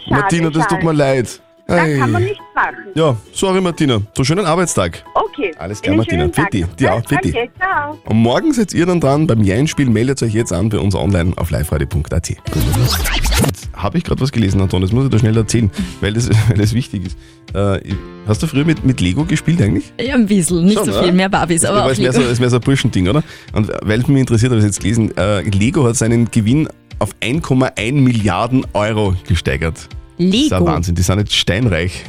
Martina, 0.10 0.50
das 0.50 0.64
tut 0.68 0.72
schade. 0.72 0.86
mir 0.86 0.94
leid. 0.94 1.42
Da 1.68 1.78
kann 1.78 2.12
man 2.12 2.24
Ei. 2.24 2.26
nichts 2.26 2.44
machen. 2.56 2.76
Ja, 2.96 3.16
sorry 3.32 3.62
Martina. 3.62 4.02
So 4.16 4.24
schönen 4.24 4.46
Arbeitstag. 4.46 5.04
Okay. 5.40 5.52
Alles 5.58 5.82
klar, 5.82 5.94
Einen 5.94 5.98
Martina. 6.00 6.30
Fitti. 6.32 6.66
Dir 6.78 6.94
auch? 6.94 7.08
Fitti. 7.08 7.32
Danke, 7.32 7.50
ciao. 7.58 7.98
Und 8.06 8.18
morgen 8.18 8.54
seid 8.54 8.74
ihr 8.74 8.86
dann 8.86 9.00
dran 9.00 9.26
beim 9.28 9.42
Jein-Spiel. 9.44 9.90
Meldet 9.90 10.22
euch 10.22 10.34
jetzt 10.34 10.52
an 10.52 10.70
bei 10.70 10.80
uns 10.80 10.96
online 10.96 11.34
auf 11.38 11.50
liveradio.at. 11.52 12.30
Jetzt 12.30 13.70
habe 13.74 13.98
ich 13.98 14.04
gerade 14.04 14.22
was 14.22 14.32
gelesen, 14.32 14.62
Anton. 14.62 14.82
Das 14.82 14.92
muss 14.92 15.06
ich 15.06 15.12
da 15.12 15.20
schnell 15.20 15.38
erzählen, 15.38 15.72
weil 16.02 16.14
das, 16.14 16.30
weil 16.50 16.58
das 16.58 16.74
wichtig 16.74 17.08
ist. 17.08 17.18
Äh, 17.54 17.80
hast 18.28 18.44
du 18.44 18.48
früher 18.48 18.66
mit, 18.66 18.84
mit 18.86 19.00
Lego 19.02 19.24
gespielt 19.24 19.62
eigentlich? 19.62 19.92
Ja, 20.00 20.16
ein 20.16 20.26
bisschen. 20.26 20.66
Nicht 20.66 20.78
Schon, 20.78 20.86
so 20.86 20.92
oder? 20.92 21.04
viel, 21.04 21.14
mehr 21.14 21.30
Barbies, 21.30 21.64
aber 21.66 21.86
auch 21.86 21.90
es 21.90 22.00
wäre 22.00 22.14
so, 22.14 22.20
Lego. 22.20 22.32
es 22.32 22.40
wär 22.40 22.50
so 22.50 22.58
ein 22.58 22.62
Burschending, 22.62 23.08
oder? 23.08 23.24
Und 23.54 23.72
weil 23.82 24.02
es 24.02 24.08
mich 24.08 24.20
interessiert, 24.20 24.52
habe 24.52 24.60
ich 24.60 24.68
es 24.68 24.76
jetzt 24.76 24.82
gelesen. 24.82 25.18
Äh, 25.18 25.42
Lego 25.42 25.88
hat 25.88 25.96
seinen 25.96 26.30
Gewinn 26.30 26.68
auf 27.00 27.12
1,1 27.22 27.94
Milliarden 27.94 28.66
Euro 28.74 29.16
gesteigert. 29.28 29.78
Das 29.78 29.88
ist 29.88 30.20
ein 30.20 30.32
Lego. 30.32 30.66
Wahnsinn, 30.66 30.96
die 30.96 31.02
sind 31.02 31.18
jetzt 31.20 31.34
steinreich. 31.34 32.04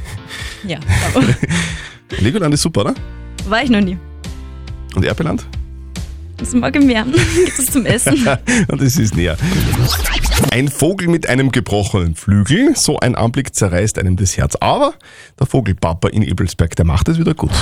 Ja, 0.66 0.78
aber 1.14 1.24
Legoland 2.18 2.52
ist 2.54 2.62
super, 2.62 2.80
oder? 2.82 2.94
War 3.48 3.62
ich 3.62 3.70
noch 3.70 3.80
nie. 3.80 3.98
Und 4.94 5.04
Erpeland? 5.04 5.46
Das 6.36 6.54
mag 6.54 6.74
ich 6.74 6.84
mehr. 6.84 7.04
Gibt 7.44 7.58
es 7.58 7.66
zum 7.66 7.86
Essen? 7.86 8.26
Und 8.68 8.80
es 8.80 8.98
ist 8.98 9.14
näher. 9.14 9.36
Ein 10.50 10.68
Vogel 10.68 11.08
mit 11.08 11.28
einem 11.28 11.52
gebrochenen 11.52 12.14
Flügel, 12.16 12.74
so 12.74 12.98
ein 12.98 13.14
Anblick 13.14 13.54
zerreißt 13.54 13.98
einem 13.98 14.16
das 14.16 14.36
Herz. 14.36 14.56
Aber 14.56 14.94
der 15.38 15.46
Vogelpapa 15.46 16.08
in 16.08 16.22
Ebelsberg, 16.22 16.74
der 16.74 16.84
macht 16.84 17.08
es 17.08 17.18
wieder 17.18 17.34
gut. 17.34 17.52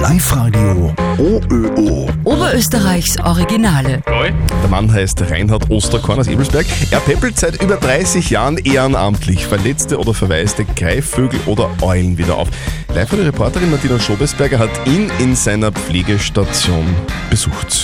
Live-Radio 0.00 0.94
OÖO. 1.18 2.08
Oberösterreichs 2.24 3.18
Originale. 3.20 4.02
Der 4.06 4.68
Mann 4.68 4.92
heißt 4.92 5.30
Reinhard 5.30 5.70
Osterkorn 5.70 6.18
aus 6.18 6.26
Ebelsberg. 6.26 6.66
Er 6.90 7.00
peppelt 7.00 7.38
seit 7.38 7.62
über 7.62 7.76
30 7.76 8.30
Jahren 8.30 8.58
ehrenamtlich 8.58 9.46
verletzte 9.46 9.98
oder 9.98 10.12
verwaiste 10.12 10.64
Greifvögel 10.64 11.40
oder 11.46 11.70
Eulen 11.80 12.18
wieder 12.18 12.36
auf. 12.36 12.48
Live 12.94 13.10
die 13.10 13.20
Reporterin 13.20 13.70
Martina 13.70 13.98
Schobesberger 13.98 14.58
hat 14.58 14.86
ihn 14.86 15.10
in 15.20 15.36
seiner 15.36 15.70
Pflegestation 15.70 16.86
besucht. 17.30 17.79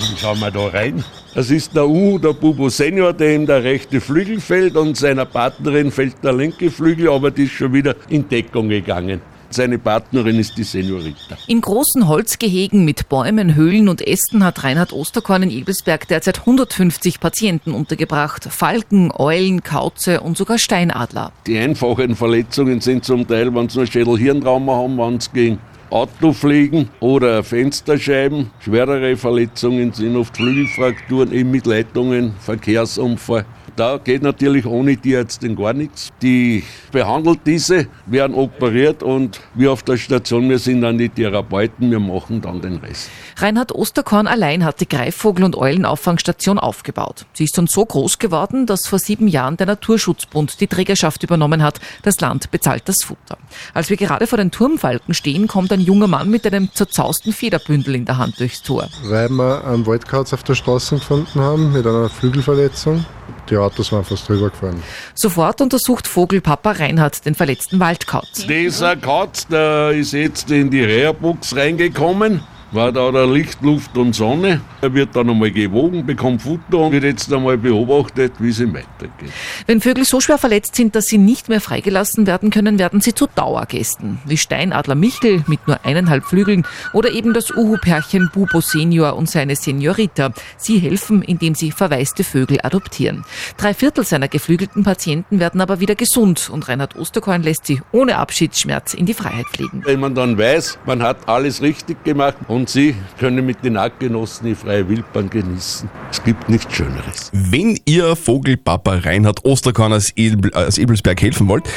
Dann 0.00 0.16
schauen 0.16 0.40
wir 0.40 0.50
da 0.50 0.66
rein. 0.68 1.04
Das 1.34 1.50
ist 1.50 1.76
der 1.76 1.86
Uhu, 1.86 2.18
der 2.18 2.32
Bubu 2.32 2.70
Senior, 2.70 3.12
dem 3.12 3.46
der 3.46 3.62
rechte 3.62 4.00
Flügel 4.00 4.40
fällt 4.40 4.76
und 4.76 4.96
seiner 4.96 5.26
Partnerin 5.26 5.90
fällt 5.92 6.24
der 6.24 6.32
linke 6.32 6.70
Flügel, 6.70 7.10
aber 7.10 7.30
die 7.30 7.44
ist 7.44 7.52
schon 7.52 7.72
wieder 7.72 7.94
in 8.08 8.28
Deckung 8.28 8.68
gegangen. 8.68 9.20
Seine 9.52 9.78
Partnerin 9.78 10.38
ist 10.38 10.56
die 10.56 10.62
Senorita. 10.62 11.36
In 11.48 11.60
großen 11.60 12.06
Holzgehegen 12.06 12.84
mit 12.84 13.08
Bäumen, 13.08 13.56
Höhlen 13.56 13.88
und 13.88 14.00
Ästen 14.00 14.44
hat 14.44 14.62
Reinhard 14.62 14.92
Osterkorn 14.92 15.42
in 15.42 15.50
Ebelsberg 15.50 16.06
derzeit 16.06 16.38
150 16.40 17.18
Patienten 17.18 17.72
untergebracht. 17.72 18.44
Falken, 18.44 19.12
Eulen, 19.12 19.64
Kauze 19.64 20.20
und 20.20 20.38
sogar 20.38 20.58
Steinadler. 20.58 21.32
Die 21.48 21.58
einfachen 21.58 22.14
Verletzungen 22.14 22.80
sind 22.80 23.04
zum 23.04 23.26
Teil, 23.26 23.52
wenn 23.52 23.68
sie 23.68 23.78
nur 23.78 23.86
Schädel-Hirntrauma 23.88 24.76
haben, 24.76 24.96
wenn 24.98 25.16
es 25.16 25.32
gegen 25.32 25.58
Auto 25.90 26.32
fliegen 26.32 26.88
oder 27.00 27.42
Fensterscheiben. 27.42 28.52
Schwerere 28.60 29.16
Verletzungen 29.16 29.92
sind 29.92 30.14
oft 30.14 30.36
Flügelfrakturen, 30.36 31.32
eben 31.32 31.50
mit 31.50 31.66
Leitungen, 31.66 32.32
Verkehrsunfall. 32.38 33.44
Da 33.80 33.96
geht 33.96 34.22
natürlich 34.22 34.66
ohne 34.66 34.94
Tierärztin 34.94 35.56
gar 35.56 35.72
nichts. 35.72 36.10
Die 36.20 36.64
behandelt 36.92 37.40
diese, 37.46 37.86
werden 38.04 38.36
operiert 38.36 39.02
und 39.02 39.40
wir 39.54 39.72
auf 39.72 39.82
der 39.82 39.96
Station, 39.96 40.50
wir 40.50 40.58
sind 40.58 40.82
dann 40.82 40.98
die 40.98 41.08
Therapeuten, 41.08 41.90
wir 41.90 41.98
machen 41.98 42.42
dann 42.42 42.60
den 42.60 42.76
Rest. 42.76 43.08
Reinhard 43.38 43.74
Osterkorn 43.74 44.26
allein 44.26 44.66
hat 44.66 44.82
die 44.82 44.86
Greifvogel- 44.86 45.44
und 45.44 45.56
Eulenauffangstation 45.56 46.58
aufgebaut. 46.58 47.24
Sie 47.32 47.44
ist 47.44 47.56
dann 47.56 47.68
so 47.68 47.86
groß 47.86 48.18
geworden, 48.18 48.66
dass 48.66 48.86
vor 48.86 48.98
sieben 48.98 49.28
Jahren 49.28 49.56
der 49.56 49.68
Naturschutzbund 49.68 50.60
die 50.60 50.66
Trägerschaft 50.66 51.22
übernommen 51.22 51.62
hat. 51.62 51.80
Das 52.02 52.20
Land 52.20 52.50
bezahlt 52.50 52.82
das 52.84 53.02
Futter. 53.02 53.38
Als 53.72 53.88
wir 53.88 53.96
gerade 53.96 54.26
vor 54.26 54.36
den 54.36 54.50
Turmfalken 54.50 55.14
stehen, 55.14 55.46
kommt 55.46 55.72
ein 55.72 55.80
junger 55.80 56.06
Mann 56.06 56.28
mit 56.28 56.46
einem 56.46 56.68
zerzausten 56.74 57.32
Federbündel 57.32 57.94
in 57.94 58.04
der 58.04 58.18
Hand 58.18 58.40
durchs 58.40 58.62
Tor. 58.62 58.90
weil 59.04 59.30
wir 59.30 59.64
einen 59.64 59.86
Waldkauz 59.86 60.34
auf 60.34 60.42
der 60.42 60.54
Straße 60.54 60.96
gefunden 60.96 61.40
haben 61.40 61.72
mit 61.72 61.86
einer 61.86 62.10
Flügelverletzung. 62.10 63.06
Die 63.48 63.56
Autos 63.56 63.92
waren 63.92 64.04
fast 64.04 64.28
drüber 64.28 64.50
gefahren. 64.50 64.82
Sofort 65.14 65.60
untersucht 65.60 66.06
Vogelpapa 66.06 66.72
Reinhard 66.72 67.24
den 67.24 67.34
verletzten 67.34 67.80
Waldkauz. 67.80 68.46
Dieser 68.46 68.96
Katz, 68.96 69.46
der 69.46 69.90
ist 69.90 70.12
jetzt 70.12 70.50
in 70.50 70.70
die 70.70 70.82
Reha-Box 70.82 71.56
reingekommen. 71.56 72.42
War 72.72 72.92
da 72.92 73.10
der 73.10 73.26
Licht, 73.26 73.62
Luft 73.62 73.96
und 73.98 74.14
Sonne. 74.14 74.60
Er 74.80 74.94
wird 74.94 75.16
dann 75.16 75.28
einmal 75.28 75.50
gewogen, 75.50 76.06
bekommt 76.06 76.42
Futter 76.42 76.78
und 76.78 76.92
wird 76.92 77.02
jetzt 77.02 77.32
einmal 77.32 77.58
beobachtet, 77.58 78.34
wie 78.38 78.50
es 78.50 78.60
ihm 78.60 78.72
weitergeht. 78.72 79.32
Wenn 79.66 79.80
Vögel 79.80 80.04
so 80.04 80.20
schwer 80.20 80.38
verletzt 80.38 80.76
sind, 80.76 80.94
dass 80.94 81.06
sie 81.06 81.18
nicht 81.18 81.48
mehr 81.48 81.60
freigelassen 81.60 82.28
werden 82.28 82.50
können, 82.50 82.78
werden 82.78 83.00
sie 83.00 83.12
zu 83.12 83.26
Dauergästen. 83.26 84.20
Wie 84.24 84.36
Steinadler 84.36 84.94
Michel 84.94 85.42
mit 85.48 85.66
nur 85.66 85.84
eineinhalb 85.84 86.24
Flügeln 86.24 86.64
oder 86.92 87.10
eben 87.10 87.34
das 87.34 87.50
Uhu-Pärchen 87.50 88.30
Bubo 88.32 88.60
Senior 88.60 89.16
und 89.16 89.28
seine 89.28 89.56
Seniorita. 89.56 90.32
Sie 90.56 90.78
helfen, 90.78 91.22
indem 91.22 91.56
sie 91.56 91.72
verwaiste 91.72 92.22
Vögel 92.22 92.60
adoptieren. 92.62 93.24
Drei 93.56 93.74
Viertel 93.74 94.04
seiner 94.04 94.28
geflügelten 94.28 94.84
Patienten 94.84 95.40
werden 95.40 95.60
aber 95.60 95.80
wieder 95.80 95.96
gesund 95.96 96.48
und 96.52 96.68
Reinhard 96.68 96.94
Osterkorn 96.94 97.42
lässt 97.42 97.66
sie 97.66 97.82
ohne 97.90 98.16
Abschiedsschmerz 98.16 98.94
in 98.94 99.06
die 99.06 99.14
Freiheit 99.14 99.46
fliegen. 99.48 99.82
Wenn 99.84 99.98
man 99.98 100.14
dann 100.14 100.38
weiß, 100.38 100.78
man 100.86 101.02
hat 101.02 101.28
alles 101.28 101.62
richtig 101.62 102.04
gemacht 102.04 102.36
und 102.46 102.59
Sie 102.66 102.94
können 103.18 103.44
mit 103.46 103.64
den 103.64 103.76
Artgenossen 103.76 104.46
die 104.46 104.54
freie 104.54 104.88
Wildbahn 104.88 105.30
genießen. 105.30 105.88
Es 106.10 106.22
gibt 106.22 106.48
nichts 106.48 106.74
Schöneres. 106.74 107.30
Wenn 107.32 107.78
ihr 107.84 108.16
Vogelpapa 108.16 108.96
Reinhard 108.96 109.44
Osterkorn 109.44 109.92
aus, 109.92 110.10
Ebel, 110.16 110.52
aus 110.54 110.78
Ebelsberg 110.78 111.20
helfen 111.20 111.48
wollt, 111.48 111.68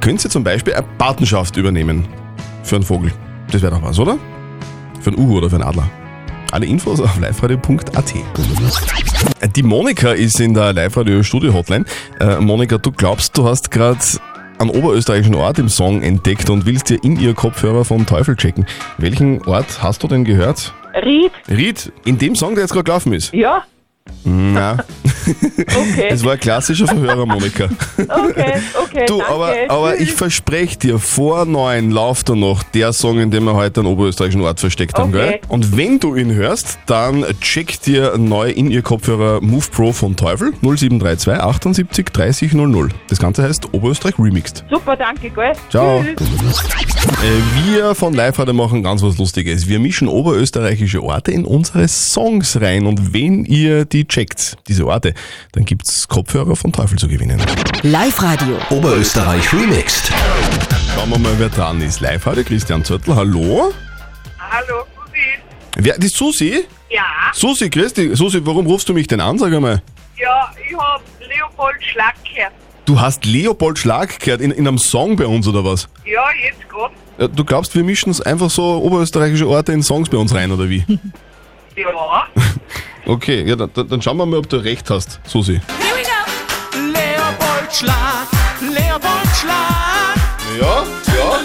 könnt 0.00 0.24
ihr 0.24 0.30
zum 0.30 0.44
Beispiel 0.44 0.74
eine 0.74 0.86
Patenschaft 0.98 1.56
übernehmen. 1.56 2.06
Für 2.62 2.76
einen 2.76 2.84
Vogel. 2.84 3.12
Das 3.50 3.62
wäre 3.62 3.72
doch 3.74 3.82
was, 3.82 3.98
oder? 3.98 4.18
Für 5.00 5.10
einen 5.10 5.18
Uhu 5.18 5.38
oder 5.38 5.50
für 5.50 5.56
einen 5.56 5.64
Adler. 5.64 5.88
Alle 6.52 6.66
Infos 6.66 7.00
auf 7.00 7.18
liveradio.at. 7.18 8.14
Die 9.54 9.62
Monika 9.62 10.12
ist 10.12 10.40
in 10.40 10.52
der 10.54 10.72
Live-Radio-Studio-Hotline. 10.72 11.84
Äh, 12.18 12.40
Monika, 12.40 12.78
du 12.78 12.90
glaubst, 12.90 13.38
du 13.38 13.46
hast 13.46 13.70
gerade 13.70 14.00
einen 14.60 14.70
oberösterreichischen 14.70 15.34
Ort 15.34 15.58
im 15.58 15.68
Song 15.68 16.02
entdeckt 16.02 16.50
und 16.50 16.66
willst 16.66 16.90
dir 16.90 17.02
in 17.02 17.18
ihr 17.18 17.34
Kopfhörer 17.34 17.84
vom 17.84 18.06
Teufel 18.06 18.36
checken. 18.36 18.66
Welchen 18.98 19.42
Ort 19.46 19.82
hast 19.82 20.02
du 20.02 20.08
denn 20.08 20.24
gehört? 20.24 20.74
Ried? 20.94 21.32
Ried, 21.48 21.92
in 22.04 22.18
dem 22.18 22.34
Song, 22.34 22.54
der 22.54 22.64
jetzt 22.64 22.72
gerade 22.72 22.84
gelaufen 22.84 23.12
ist? 23.12 23.32
Ja. 23.32 23.64
Na. 24.24 24.78
Okay. 25.30 26.08
Es 26.10 26.24
war 26.24 26.32
ein 26.32 26.40
klassischer 26.40 26.86
Verhörer, 26.86 27.26
Monika. 27.26 27.68
Okay, 27.98 28.54
okay, 28.82 29.04
Du, 29.06 29.18
danke. 29.18 29.32
aber, 29.32 29.54
aber 29.68 30.00
ich 30.00 30.12
verspreche 30.12 30.78
dir, 30.78 30.98
vor 30.98 31.44
neun 31.44 31.90
läuft 31.90 32.28
da 32.28 32.34
noch 32.34 32.62
der 32.62 32.92
Song, 32.92 33.18
in 33.20 33.30
dem 33.30 33.44
wir 33.44 33.54
heute 33.54 33.80
einen 33.80 33.88
oberösterreichischen 33.88 34.42
Ort 34.42 34.60
versteckt 34.60 34.98
haben, 34.98 35.10
Okay. 35.14 35.30
gell? 35.30 35.40
Und 35.48 35.76
wenn 35.76 35.98
du 36.00 36.14
ihn 36.16 36.32
hörst, 36.34 36.78
dann 36.86 37.24
check 37.40 37.80
dir 37.82 38.16
neu 38.18 38.50
in 38.50 38.70
ihr 38.70 38.82
Kopfhörer 38.82 39.40
Move 39.40 39.66
Pro 39.70 39.92
von 39.92 40.16
Teufel 40.16 40.52
0732 40.62 41.28
78 41.42 42.06
30 42.12 42.52
00. 42.52 42.88
Das 43.08 43.18
Ganze 43.18 43.42
heißt 43.42 43.72
Oberösterreich 43.72 44.18
Remixed. 44.18 44.64
Super, 44.70 44.96
danke, 44.96 45.30
gell? 45.30 45.52
Ciao. 45.70 46.02
Tschüss. 46.04 46.64
Äh, 47.22 47.72
Wir 47.74 47.94
von 47.94 48.14
Live 48.14 48.38
heute 48.38 48.52
machen 48.52 48.82
ganz 48.82 49.02
was 49.02 49.18
Lustiges. 49.18 49.68
Wir 49.68 49.78
mischen 49.78 50.08
oberösterreichische 50.08 51.02
Orte 51.02 51.30
in 51.32 51.44
unsere 51.44 51.86
Songs 51.88 52.60
rein 52.60 52.86
und 52.86 53.12
wenn 53.14 53.44
ihr 53.44 53.84
die 53.84 54.06
checkt, 54.06 54.56
diese 54.68 54.86
Orte, 54.86 55.14
dann 55.52 55.64
gibt's 55.64 56.06
Kopfhörer 56.08 56.56
von 56.56 56.72
Teufel 56.72 56.98
zu 56.98 57.08
gewinnen. 57.08 57.40
Live-Radio. 57.82 58.56
Oberösterreich 58.70 59.52
Remixed. 59.52 60.10
Schauen 60.94 61.10
wir 61.10 61.18
mal, 61.18 61.34
wer 61.38 61.48
dran 61.48 61.80
ist. 61.80 62.00
Live 62.00 62.26
heute 62.26 62.44
Christian 62.44 62.84
Zörtl, 62.84 63.14
hallo. 63.14 63.72
Hallo, 64.38 64.84
Susi. 64.96 65.20
Wer, 65.76 65.98
die 65.98 66.08
Susi? 66.08 66.64
Ja, 66.90 67.02
Susi, 67.32 67.70
Christi. 67.70 68.14
Susi, 68.16 68.44
warum 68.44 68.66
rufst 68.66 68.88
du 68.88 68.94
mich 68.94 69.06
denn 69.06 69.20
an, 69.20 69.38
sag 69.38 69.52
einmal? 69.52 69.82
ja, 70.16 70.50
ich 70.68 70.76
hab 70.76 71.00
Leopold 71.20 71.82
Schlag 71.82 72.14
gehört. 72.24 72.52
Du 72.84 73.00
hast 73.00 73.24
Leopold 73.24 73.78
Schlag 73.78 74.18
gehört 74.20 74.40
in, 74.40 74.50
in 74.50 74.66
einem 74.66 74.76
Song 74.78 75.16
bei 75.16 75.24
uns 75.26 75.46
oder 75.48 75.64
was? 75.64 75.88
Ja, 76.04 76.24
jetzt 76.44 76.68
grad. 76.68 76.90
Ja, 77.18 77.28
Du 77.28 77.44
glaubst, 77.44 77.74
wir 77.74 77.84
mischen 77.84 78.14
einfach 78.22 78.50
so 78.50 78.82
oberösterreichische 78.82 79.46
Orte 79.48 79.72
in 79.72 79.82
Songs 79.82 80.08
bei 80.10 80.16
uns 80.18 80.34
rein, 80.34 80.50
oder 80.52 80.68
wie? 80.68 80.84
Ja. 81.76 82.26
Okay, 83.10 83.42
ja, 83.44 83.56
dann, 83.56 83.70
dann 83.74 84.00
schauen 84.00 84.18
wir 84.18 84.24
mal, 84.24 84.36
ob 84.36 84.48
du 84.48 84.56
recht 84.58 84.88
hast, 84.88 85.18
Susi. 85.26 85.54
Here 85.54 85.62
we 85.96 86.02
go. 86.04 86.78
Leopold 86.92 87.74
Schlag, 87.74 88.28
Leopold 88.60 89.36
Schlag. 89.36 90.16
Ja, 90.60 90.84
ja. 91.16 91.40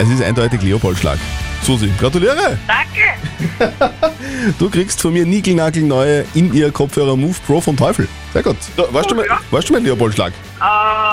Es 0.00 0.08
ist 0.08 0.22
eindeutig 0.22 0.62
Leopold 0.62 0.98
Schlag. 0.98 1.18
Susi, 1.62 1.90
gratuliere! 2.00 2.58
Danke. 2.66 3.90
Du 4.58 4.70
kriegst 4.70 5.00
von 5.00 5.12
mir 5.12 5.26
niegelnagelneue 5.26 6.24
in 6.34 6.52
ihr 6.54 6.72
Kopfhörer 6.72 7.14
Move 7.14 7.36
Pro 7.46 7.60
vom 7.60 7.76
Teufel. 7.76 8.08
Sehr 8.32 8.42
gut. 8.42 8.56
Da, 8.76 8.84
weißt, 8.90 9.10
du 9.10 9.14
mein, 9.14 9.26
weißt 9.50 9.68
du 9.68 9.74
mein 9.74 9.84
Leopold 9.84 10.14
Schlag? 10.14 10.32
Ähm, 10.32 10.60
na, 10.60 11.09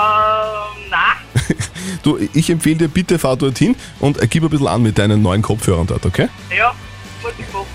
Du, 2.02 2.18
ich 2.34 2.50
empfehle 2.50 2.76
dir, 2.76 2.88
bitte 2.88 3.18
fahr 3.18 3.36
dorthin 3.36 3.76
und 4.00 4.18
gib 4.30 4.42
ein 4.42 4.50
bisschen 4.50 4.68
an 4.68 4.82
mit 4.82 4.98
deinen 4.98 5.22
neuen 5.22 5.42
Kopfhörern 5.42 5.86
dort, 5.86 6.06
okay? 6.06 6.28
ja, 6.56 6.74
machen, 7.52 7.68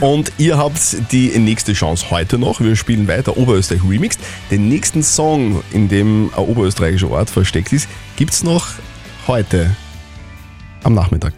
ja. 0.00 0.06
Und 0.06 0.32
ihr 0.38 0.56
habt 0.58 1.12
die 1.12 1.28
nächste 1.38 1.72
Chance 1.72 2.10
heute 2.10 2.38
noch. 2.38 2.60
Wir 2.60 2.76
spielen 2.76 3.08
weiter 3.08 3.36
Oberösterreich 3.36 3.82
Remixed. 3.88 4.20
Den 4.50 4.68
nächsten 4.68 5.02
Song, 5.02 5.62
in 5.72 5.88
dem 5.88 6.30
ein 6.36 6.44
oberösterreichischer 6.44 7.10
Ort 7.10 7.30
versteckt 7.30 7.72
ist, 7.72 7.88
gibt's 8.16 8.42
noch 8.42 8.68
heute 9.26 9.74
am 10.82 10.94
Nachmittag. 10.94 11.34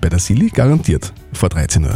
Bei 0.00 0.08
der 0.08 0.18
Silly 0.18 0.50
garantiert 0.50 1.12
vor 1.32 1.48
13 1.48 1.84
Uhr. 1.84 1.94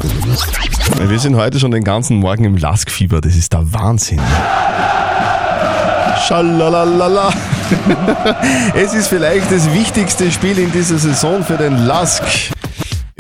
Wir 0.99 1.19
sind 1.19 1.37
heute 1.37 1.61
schon 1.61 1.71
den 1.71 1.85
ganzen 1.85 2.17
Morgen 2.17 2.45
im 2.45 2.57
Laskfieber. 2.57 3.21
Das 3.21 3.37
ist 3.37 3.53
der 3.53 3.73
Wahnsinn. 3.73 4.21
Schalalala. 6.27 7.33
Es 8.75 8.95
ist 8.95 9.09
vielleicht 9.09 9.51
das 9.53 9.73
wichtigste 9.73 10.31
Spiel 10.31 10.59
in 10.59 10.73
dieser 10.73 10.99
Saison 10.99 11.45
für 11.45 11.57
den 11.57 11.87
Lask. 11.87 12.23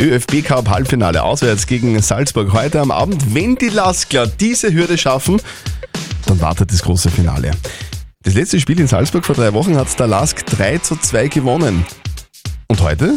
ÖFB 0.00 0.44
Cup 0.44 0.68
Halbfinale 0.68 1.22
auswärts 1.22 1.66
gegen 1.66 2.00
Salzburg 2.00 2.52
heute 2.52 2.80
am 2.80 2.90
Abend. 2.90 3.34
Wenn 3.34 3.56
die 3.56 3.68
Laskler 3.68 4.26
diese 4.26 4.72
Hürde 4.72 4.96
schaffen, 4.96 5.40
dann 6.26 6.40
wartet 6.40 6.72
das 6.72 6.82
große 6.82 7.10
Finale. 7.10 7.50
Das 8.22 8.34
letzte 8.34 8.60
Spiel 8.60 8.78
in 8.80 8.86
Salzburg 8.86 9.24
vor 9.24 9.34
drei 9.34 9.52
Wochen 9.54 9.76
hat 9.76 9.98
der 9.98 10.06
Lask 10.06 10.44
3 10.46 10.78
zu 10.78 10.96
2 10.96 11.28
gewonnen. 11.28 11.84
Und 12.68 12.80
heute? 12.82 13.14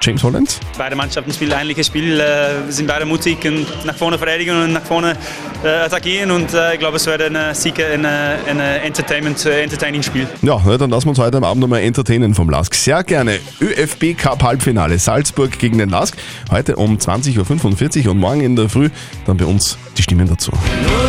James 0.00 0.22
Holland? 0.22 0.60
Beide 0.76 0.96
Mannschaften 0.96 1.32
spielen 1.32 1.52
ein 1.52 1.62
ähnliches 1.62 1.88
Spiel, 1.88 2.20
äh, 2.20 2.70
sind 2.70 2.86
beide 2.86 3.04
mutig 3.04 3.38
und 3.44 3.66
nach 3.84 3.96
vorne 3.96 4.18
verteidigen 4.18 4.62
und 4.62 4.72
nach 4.72 4.84
vorne 4.84 5.16
äh, 5.64 5.68
attackieren 5.68 6.30
und 6.30 6.54
äh, 6.54 6.74
ich 6.74 6.78
glaube, 6.78 6.96
es 6.96 7.06
wird 7.06 7.22
ein 7.22 7.34
äh, 7.34 7.54
sicher 7.54 7.86
ein, 7.92 8.04
äh, 8.04 8.36
ein 8.48 8.60
äh, 8.60 8.78
Entertainment, 8.78 9.44
entertaining 9.44 10.02
Spiel. 10.02 10.26
Ja, 10.42 10.58
ne, 10.64 10.78
dann 10.78 10.90
lassen 10.90 11.06
wir 11.06 11.10
uns 11.10 11.18
heute 11.18 11.36
am 11.38 11.44
Abend 11.44 11.60
nochmal 11.60 11.80
entertainen 11.80 12.34
vom 12.34 12.48
Lask. 12.50 12.74
Sehr 12.74 13.02
gerne. 13.02 13.40
ÖFB 13.60 14.16
Cup 14.16 14.42
Halbfinale 14.42 14.98
Salzburg 14.98 15.58
gegen 15.58 15.78
den 15.78 15.88
Lask. 15.88 16.16
Heute 16.50 16.76
um 16.76 16.96
20.45 16.96 18.04
Uhr 18.04 18.12
und 18.12 18.18
morgen 18.18 18.40
in 18.40 18.56
der 18.56 18.68
Früh 18.68 18.90
dann 19.26 19.36
bei 19.36 19.46
uns 19.46 19.78
die 19.96 20.02
Stimmen 20.02 20.28
dazu. 20.28 20.52
Ja, 20.52 21.07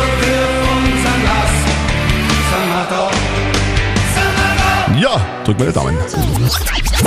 drück 5.50 5.58
mal 5.58 5.66
die 5.66 5.72
Daumen. 5.72 5.98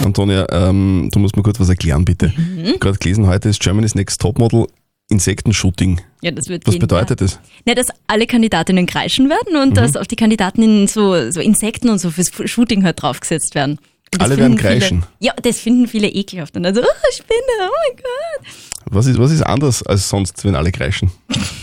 Antonia, 0.03 0.45
ähm, 0.51 1.09
du 1.11 1.19
musst 1.19 1.35
mir 1.37 1.43
kurz 1.43 1.59
was 1.59 1.69
erklären, 1.69 2.03
bitte. 2.05 2.33
Mhm. 2.35 2.79
Gerade 2.79 2.97
gelesen, 2.97 3.27
heute 3.27 3.49
ist 3.49 3.59
Germany's 3.61 3.95
Next 3.95 4.19
Topmodel 4.21 4.67
Insektenshooting. 5.09 6.01
Ja, 6.21 6.31
das 6.31 6.47
wird 6.47 6.65
Was 6.65 6.73
gehen, 6.73 6.79
bedeutet 6.81 7.21
das? 7.21 7.39
Ja, 7.65 7.75
dass 7.75 7.87
alle 8.07 8.25
Kandidatinnen 8.25 8.85
kreischen 8.85 9.29
werden 9.29 9.57
und 9.61 9.69
Mhm. 9.71 9.73
dass 9.75 9.95
auf 9.95 10.07
die 10.07 10.15
Kandidatinnen 10.15 10.87
so, 10.87 11.29
so 11.31 11.39
Insekten 11.41 11.89
und 11.89 11.99
so 11.99 12.09
fürs 12.09 12.31
Shooting 12.45 12.83
halt 12.83 13.01
draufgesetzt 13.01 13.53
werden. 13.55 13.79
Das 14.11 14.21
Alle 14.21 14.37
werden 14.37 14.57
finden 14.57 14.59
viele- 14.59 14.79
kreischen? 14.79 15.03
Ja, 15.19 15.33
das 15.41 15.59
finden 15.59 15.87
viele 15.87 16.07
ekelhaft. 16.07 16.55
Und 16.55 16.63
dann 16.63 16.75
so, 16.75 16.81
oh, 16.81 17.11
Spinne, 17.13 17.39
oh 17.61 17.71
mein 17.89 17.97
Gott. 17.97 18.53
Was 18.85 19.05
ist, 19.07 19.17
was 19.19 19.31
ist 19.31 19.41
anders 19.41 19.83
als 19.83 20.07
sonst, 20.09 20.43
wenn 20.45 20.55
alle 20.55 20.71
kreischen? 20.71 21.11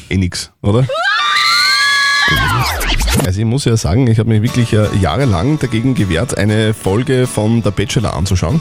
eh 0.08 0.16
nix, 0.16 0.50
oder? 0.62 0.86
Also 3.24 3.40
ich 3.40 3.46
muss 3.46 3.64
ja 3.64 3.76
sagen, 3.76 4.06
ich 4.06 4.18
habe 4.18 4.28
mich 4.28 4.42
wirklich 4.42 4.72
äh, 4.72 4.86
jahrelang 5.00 5.58
dagegen 5.58 5.94
gewehrt, 5.94 6.36
eine 6.36 6.74
Folge 6.74 7.26
von 7.26 7.62
Der 7.62 7.70
Bachelor 7.70 8.14
anzuschauen. 8.14 8.60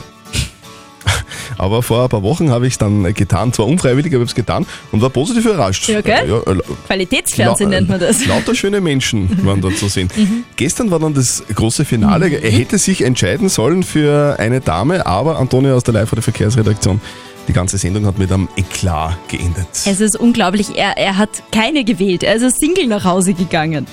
Aber 1.58 1.82
vor 1.84 2.04
ein 2.04 2.10
paar 2.10 2.24
Wochen 2.24 2.52
habe 2.52 2.68
ich 2.68 2.74
es 2.74 2.78
dann 2.78 3.14
getan, 3.14 3.52
zwar 3.52 3.68
unfreiwillig, 3.68 4.14
aber 4.14 4.24
ich 4.24 4.30
habe 4.30 4.32
es 4.32 4.36
getan 4.36 4.66
und 4.92 5.02
war 5.02 5.10
positiv 5.10 5.46
überrascht. 5.46 5.90
Ja, 5.90 6.02
gell? 6.02 6.30
Ja, 6.30 6.38
äh, 6.52 6.58
Qualitätsfernsehen 6.88 7.70
nennt 7.70 7.90
man 7.90 8.00
das. 8.00 8.26
Lauter 8.28 8.56
schöne 8.56 8.80
Menschen 8.80 9.30
waren 9.46 9.60
dort 9.60 9.78
zu 9.78 9.88
sehen. 9.88 10.10
Mhm. 10.16 10.44
Gestern 10.56 10.90
war 10.92 11.00
dann 11.00 11.14
das 11.14 11.44
große 11.54 11.84
Finale. 11.84 12.30
Er 12.30 12.52
hätte 12.52 12.78
sich 12.78 13.02
entscheiden 13.04 13.50
sollen 13.50 13.84
für 13.84 14.38
eine 14.40 14.62
Dame, 14.62 15.06
aber 15.06 15.38
Antonia 15.40 15.74
aus 15.74 15.84
der 15.84 15.96
live 15.96 16.12
der 16.12 16.24
Verkehrsredaktion, 16.24 17.02
die 17.50 17.54
ganze 17.54 17.78
Sendung 17.80 18.06
hat 18.06 18.20
mit 18.20 18.32
einem 18.32 18.48
Eklat 18.56 19.18
geendet. 19.28 19.68
Es 19.86 20.00
ist 20.00 20.16
unglaublich, 20.16 20.78
er, 20.78 20.96
er 20.98 21.18
hat 21.18 21.30
keine 21.52 21.84
gewählt. 21.84 22.22
Er 22.24 22.36
ist 22.36 22.60
Single 22.60 22.86
nach 22.86 23.04
Hause 23.04 23.34
gegangen. 23.34 23.88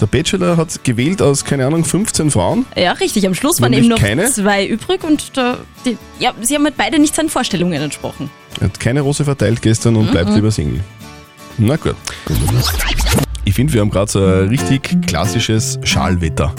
Der 0.00 0.06
Bachelor 0.06 0.56
hat 0.56 0.82
gewählt 0.84 1.20
aus, 1.20 1.44
keine 1.44 1.66
Ahnung, 1.66 1.84
15 1.84 2.30
Frauen. 2.30 2.64
Ja, 2.76 2.92
richtig. 2.92 3.26
Am 3.26 3.34
Schluss 3.34 3.60
waren 3.60 3.72
eben 3.72 3.88
noch 3.88 3.98
keine? 3.98 4.30
zwei 4.30 4.64
übrig 4.66 5.02
und 5.04 5.36
da, 5.36 5.58
die, 5.84 5.98
ja, 6.20 6.32
sie 6.40 6.54
haben 6.54 6.64
halt 6.64 6.76
beide 6.76 6.98
nicht 7.00 7.14
seinen 7.16 7.28
Vorstellungen 7.28 7.80
entsprochen. 7.82 8.30
Er 8.60 8.66
hat 8.68 8.78
keine 8.80 9.00
Rose 9.00 9.24
verteilt 9.24 9.60
gestern 9.60 9.96
und 9.96 10.06
Mhm. 10.06 10.10
bleibt 10.12 10.30
lieber 10.34 10.50
Single. 10.52 10.80
Na 11.58 11.76
gut. 11.76 11.96
Ich 13.44 13.54
finde, 13.54 13.72
wir 13.72 13.80
haben 13.80 13.90
gerade 13.90 14.10
so 14.10 14.24
ein 14.24 14.48
richtig 14.48 14.96
klassisches 15.06 15.78
Schalwetter. 15.82 16.54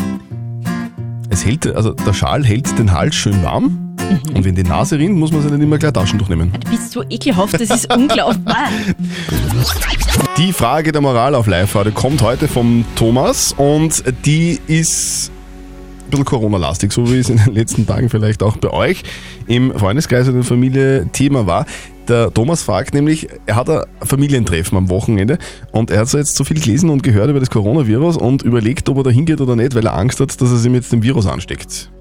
Es 1.30 1.46
hält, 1.46 1.66
also 1.68 1.92
der 1.94 2.14
Schal 2.14 2.44
hält 2.46 2.78
den 2.78 2.92
Hals 2.92 3.16
schön 3.16 3.42
warm 3.42 3.93
Mhm. 4.10 4.36
und 4.36 4.46
wenn 4.46 4.56
die 4.56 4.64
Nase 4.64 4.98
rinnt, 4.98 5.18
muss 5.18 5.32
man 5.32 5.42
sich 5.42 5.52
nicht 5.52 5.62
immer 5.62 5.78
gleich 5.78 5.94
Taschentuch 5.94 6.30
nehmen. 6.30 6.52
Du 6.64 6.72
bist 6.72 6.92
so 6.92 7.04
ekelhaft, 7.10 7.54
das 7.54 7.70
ist 7.70 7.94
unglaublich. 7.94 8.46
Die 10.38 10.52
Frage 10.52 10.92
der 10.92 11.02
Moral 11.02 11.36
auf 11.36 11.48
Live-Radio 11.48 11.92
kommt 11.92 12.22
heute 12.22 12.48
vom 12.48 12.86
Thomas 12.96 13.54
und 13.56 14.04
die 14.26 14.60
ist 14.68 15.32
ein 16.06 16.10
bisschen 16.10 16.26
Corona-lastig, 16.26 16.92
so 16.92 17.12
wie 17.12 17.20
es 17.20 17.30
in 17.30 17.38
den 17.38 17.54
letzten 17.54 17.86
Tagen 17.86 18.10
vielleicht 18.10 18.44
auch 18.44 18.58
bei 18.58 18.72
euch 18.72 19.04
im 19.48 19.72
Freundeskreis 19.78 20.28
oder 20.28 20.38
der 20.38 20.44
Familie 20.44 21.08
Thema 21.12 21.46
war. 21.48 21.66
Der 22.08 22.34
Thomas 22.34 22.64
fragt 22.64 22.94
nämlich, 22.94 23.28
er 23.46 23.56
hat 23.56 23.70
ein 23.70 23.84
Familientreffen 24.02 24.78
am 24.78 24.90
Wochenende 24.90 25.38
und 25.72 25.90
er 25.90 26.02
hat 26.02 26.10
so 26.10 26.18
jetzt 26.18 26.36
so 26.36 26.44
viel 26.44 26.60
gelesen 26.60 26.90
und 26.90 27.02
gehört 27.04 27.30
über 27.30 27.40
das 27.40 27.50
Coronavirus 27.50 28.18
und 28.18 28.42
überlegt, 28.42 28.90
ob 28.90 28.98
er 28.98 29.04
da 29.04 29.10
hingeht 29.10 29.40
oder 29.40 29.56
nicht, 29.56 29.74
weil 29.76 29.86
er 29.86 29.96
Angst 29.96 30.20
hat, 30.20 30.42
dass 30.42 30.52
er 30.52 30.58
sich 30.58 30.72
mit 30.72 30.92
dem 30.92 31.02
Virus 31.02 31.28
ansteckt. 31.28 31.93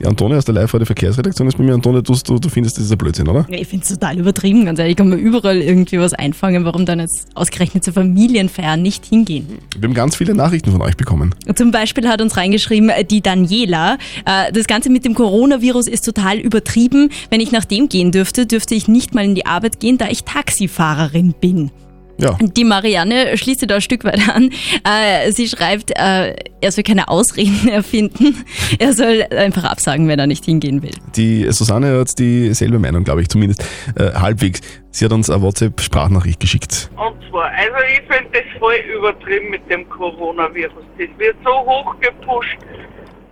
Die 0.00 0.06
Antonia 0.06 0.38
aus 0.38 0.44
der 0.44 0.54
Live-Radio 0.54 0.86
Verkehrsredaktion 0.86 1.46
ist 1.46 1.56
bei 1.56 1.62
mir. 1.62 1.74
Antonia, 1.74 2.00
du, 2.00 2.14
du, 2.14 2.48
findest, 2.48 2.76
das 2.76 2.84
ist 2.84 2.90
ein 2.92 2.98
Blödsinn, 2.98 3.28
oder? 3.28 3.46
Ja, 3.48 3.58
ich 3.58 3.68
finde 3.68 3.84
es 3.84 3.90
total 3.90 4.18
übertrieben, 4.18 4.64
ganz 4.64 4.78
ehrlich. 4.78 4.92
Ich 4.92 4.96
kann 4.96 5.08
mir 5.08 5.16
überall 5.16 5.58
irgendwie 5.58 5.98
was 6.00 6.12
einfangen, 6.14 6.64
warum 6.64 6.84
dann 6.84 6.98
jetzt 6.98 7.28
ausgerechnet 7.34 7.84
zur 7.84 7.92
Familienfeier 7.92 8.76
nicht 8.76 9.06
hingehen. 9.06 9.46
Wir 9.78 9.88
haben 9.88 9.94
ganz 9.94 10.16
viele 10.16 10.34
Nachrichten 10.34 10.72
von 10.72 10.82
euch 10.82 10.96
bekommen. 10.96 11.34
Zum 11.54 11.70
Beispiel 11.70 12.08
hat 12.08 12.20
uns 12.20 12.36
reingeschrieben 12.36 12.88
äh, 12.88 13.04
die 13.04 13.20
Daniela, 13.20 13.98
äh, 14.24 14.50
das 14.52 14.66
Ganze 14.66 14.90
mit 14.90 15.04
dem 15.04 15.14
Coronavirus 15.14 15.86
ist 15.86 16.04
total 16.04 16.38
übertrieben. 16.38 17.10
Wenn 17.30 17.40
ich 17.40 17.52
nach 17.52 17.64
dem 17.64 17.88
gehen 17.88 18.10
dürfte, 18.10 18.46
dürfte 18.46 18.74
ich 18.74 18.88
nicht 18.88 19.14
mal 19.14 19.24
in 19.24 19.36
die 19.36 19.46
Arbeit 19.46 19.78
gehen, 19.78 19.96
da 19.96 20.08
ich 20.08 20.24
Taxifahrerin 20.24 21.34
bin. 21.40 21.70
Ja. 22.18 22.36
Die 22.40 22.64
Marianne 22.64 23.36
schließt 23.36 23.60
sich 23.60 23.68
da 23.68 23.76
ein 23.76 23.80
Stück 23.80 24.04
weit 24.04 24.20
an. 24.28 24.50
Äh, 24.84 25.32
sie 25.32 25.48
schreibt, 25.48 25.90
äh, 25.90 26.34
er 26.60 26.72
soll 26.72 26.84
keine 26.84 27.08
Ausreden 27.08 27.68
erfinden. 27.72 28.44
Er 28.78 28.92
soll 28.92 29.24
einfach 29.30 29.64
absagen, 29.64 30.08
wenn 30.08 30.18
er 30.18 30.26
nicht 30.26 30.44
hingehen 30.44 30.82
will. 30.82 30.94
Die 31.16 31.50
Susanne 31.50 31.98
hat 31.98 32.18
dieselbe 32.18 32.78
Meinung, 32.78 33.04
glaube 33.04 33.22
ich, 33.22 33.28
zumindest 33.28 33.64
äh, 33.96 34.12
halbwegs. 34.12 34.60
Sie 34.90 35.04
hat 35.04 35.12
uns 35.12 35.28
eine 35.28 35.42
WhatsApp-Sprachnachricht 35.42 36.38
geschickt. 36.38 36.90
Und 36.96 37.16
zwar, 37.28 37.50
also 37.50 37.76
ich 37.92 38.02
finde 38.08 38.30
das 38.32 38.58
voll 38.60 38.76
übertrieben 38.96 39.50
mit 39.50 39.68
dem 39.68 39.88
Coronavirus. 39.88 40.84
Das 40.98 41.08
wird 41.18 41.36
so 41.44 41.50
hoch 41.50 41.96
gepusht. 42.00 42.56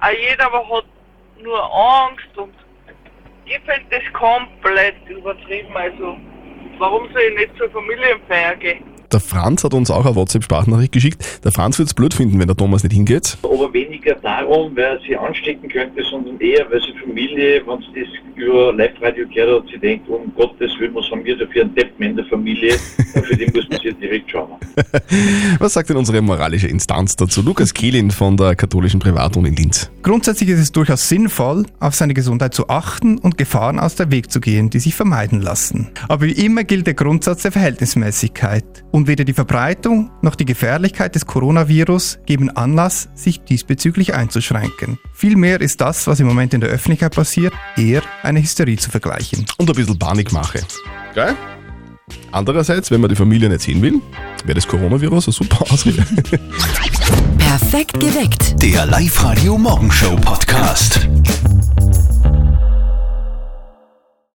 Auch 0.00 0.08
jeder 0.10 0.44
hat 0.46 0.84
nur 1.40 1.62
Angst 1.62 2.36
und 2.36 2.52
ich 3.44 3.58
finde 3.58 3.82
das 3.90 4.02
komplett 4.12 4.96
übertrieben. 5.08 5.76
Also, 5.76 6.16
warum 6.78 7.08
sie 7.14 7.34
nicht 7.34 7.56
zur 7.56 7.70
Familienfeier 7.70 8.56
gehen? 8.56 8.91
Der 9.12 9.20
Franz 9.20 9.62
hat 9.62 9.74
uns 9.74 9.90
auch 9.90 10.06
eine 10.06 10.16
WhatsApp-Sprachnachricht 10.16 10.90
geschickt. 10.90 11.40
Der 11.44 11.52
Franz 11.52 11.78
wird 11.78 11.88
es 11.88 11.94
blöd 11.94 12.14
finden, 12.14 12.40
wenn 12.40 12.46
der 12.46 12.56
Thomas 12.56 12.82
nicht 12.82 12.94
hingeht. 12.94 13.36
Aber 13.42 13.70
weniger 13.74 14.14
darum, 14.14 14.72
wer 14.74 14.98
sie 15.06 15.14
anstecken 15.14 15.68
könnte, 15.68 16.02
sondern 16.10 16.40
eher, 16.40 16.64
weil 16.70 16.80
sie 16.80 16.94
Familie, 16.98 17.62
wenn 17.66 17.78
sie 17.80 18.00
das 18.00 18.08
über 18.36 18.72
Live-Radio 18.72 19.26
gehört 19.28 19.64
hat, 19.64 19.70
sie 19.70 19.78
denkt, 19.78 20.08
um 20.08 20.32
Gottes 20.34 20.70
Willen, 20.78 20.94
was 20.94 21.10
haben 21.10 21.24
wir 21.24 21.36
da 21.36 21.46
für 21.46 21.60
einen 21.60 21.74
Deppen 21.74 22.06
in 22.06 22.16
der 22.16 22.24
Familie? 22.24 22.78
für 23.20 23.36
den 23.36 23.52
muss 23.54 23.68
man 23.68 23.80
sich 23.80 23.94
direkt 23.98 24.30
schauen. 24.30 24.52
Was 25.58 25.74
sagt 25.74 25.90
denn 25.90 25.96
unsere 25.96 26.20
moralische 26.22 26.68
Instanz 26.68 27.16
dazu? 27.16 27.42
Lukas 27.42 27.74
Kehlin 27.74 28.10
von 28.10 28.36
der 28.36 28.54
katholischen 28.54 29.00
Privatuni 29.00 29.48
in 29.48 29.56
Linz. 29.56 29.90
Grundsätzlich 30.02 30.48
ist 30.48 30.60
es 30.60 30.72
durchaus 30.72 31.08
sinnvoll, 31.08 31.66
auf 31.80 31.94
seine 31.94 32.14
Gesundheit 32.14 32.54
zu 32.54 32.68
achten 32.68 33.18
und 33.18 33.36
Gefahren 33.36 33.78
aus 33.78 33.94
der 33.94 34.10
Weg 34.10 34.30
zu 34.30 34.40
gehen, 34.40 34.70
die 34.70 34.78
sich 34.78 34.94
vermeiden 34.94 35.40
lassen. 35.40 35.90
Aber 36.08 36.26
wie 36.26 36.32
immer 36.32 36.64
gilt 36.64 36.86
der 36.86 36.94
Grundsatz 36.94 37.42
der 37.42 37.52
Verhältnismäßigkeit. 37.52 38.64
Und 38.90 39.01
weder 39.06 39.24
die 39.24 39.32
Verbreitung 39.32 40.10
noch 40.22 40.34
die 40.34 40.44
Gefährlichkeit 40.44 41.14
des 41.14 41.26
Coronavirus 41.26 42.18
geben 42.26 42.50
Anlass, 42.50 43.08
sich 43.14 43.40
diesbezüglich 43.42 44.14
einzuschränken. 44.14 44.98
Vielmehr 45.12 45.60
ist 45.60 45.80
das, 45.80 46.06
was 46.06 46.20
im 46.20 46.26
Moment 46.26 46.54
in 46.54 46.60
der 46.60 46.70
Öffentlichkeit 46.70 47.14
passiert, 47.14 47.52
eher 47.76 48.02
eine 48.22 48.40
Hysterie 48.40 48.76
zu 48.76 48.90
vergleichen. 48.90 49.44
Und 49.58 49.68
ein 49.68 49.76
bisschen 49.76 49.98
Panikmache. 49.98 50.60
Geil? 51.14 51.36
Andererseits, 52.30 52.90
wenn 52.90 53.00
man 53.00 53.10
die 53.10 53.16
Familie 53.16 53.48
nicht 53.48 53.62
sehen 53.62 53.82
will, 53.82 54.00
wäre 54.44 54.54
das 54.54 54.66
Coronavirus 54.66 55.28
eine 55.28 55.32
super 55.32 55.62
Ausrede. 55.70 56.04
Perfekt 57.38 58.00
geweckt. 58.00 58.62
Der 58.62 58.86
Live-Radio 58.86 59.58
Morgenshow 59.58 60.16
Podcast. 60.16 61.08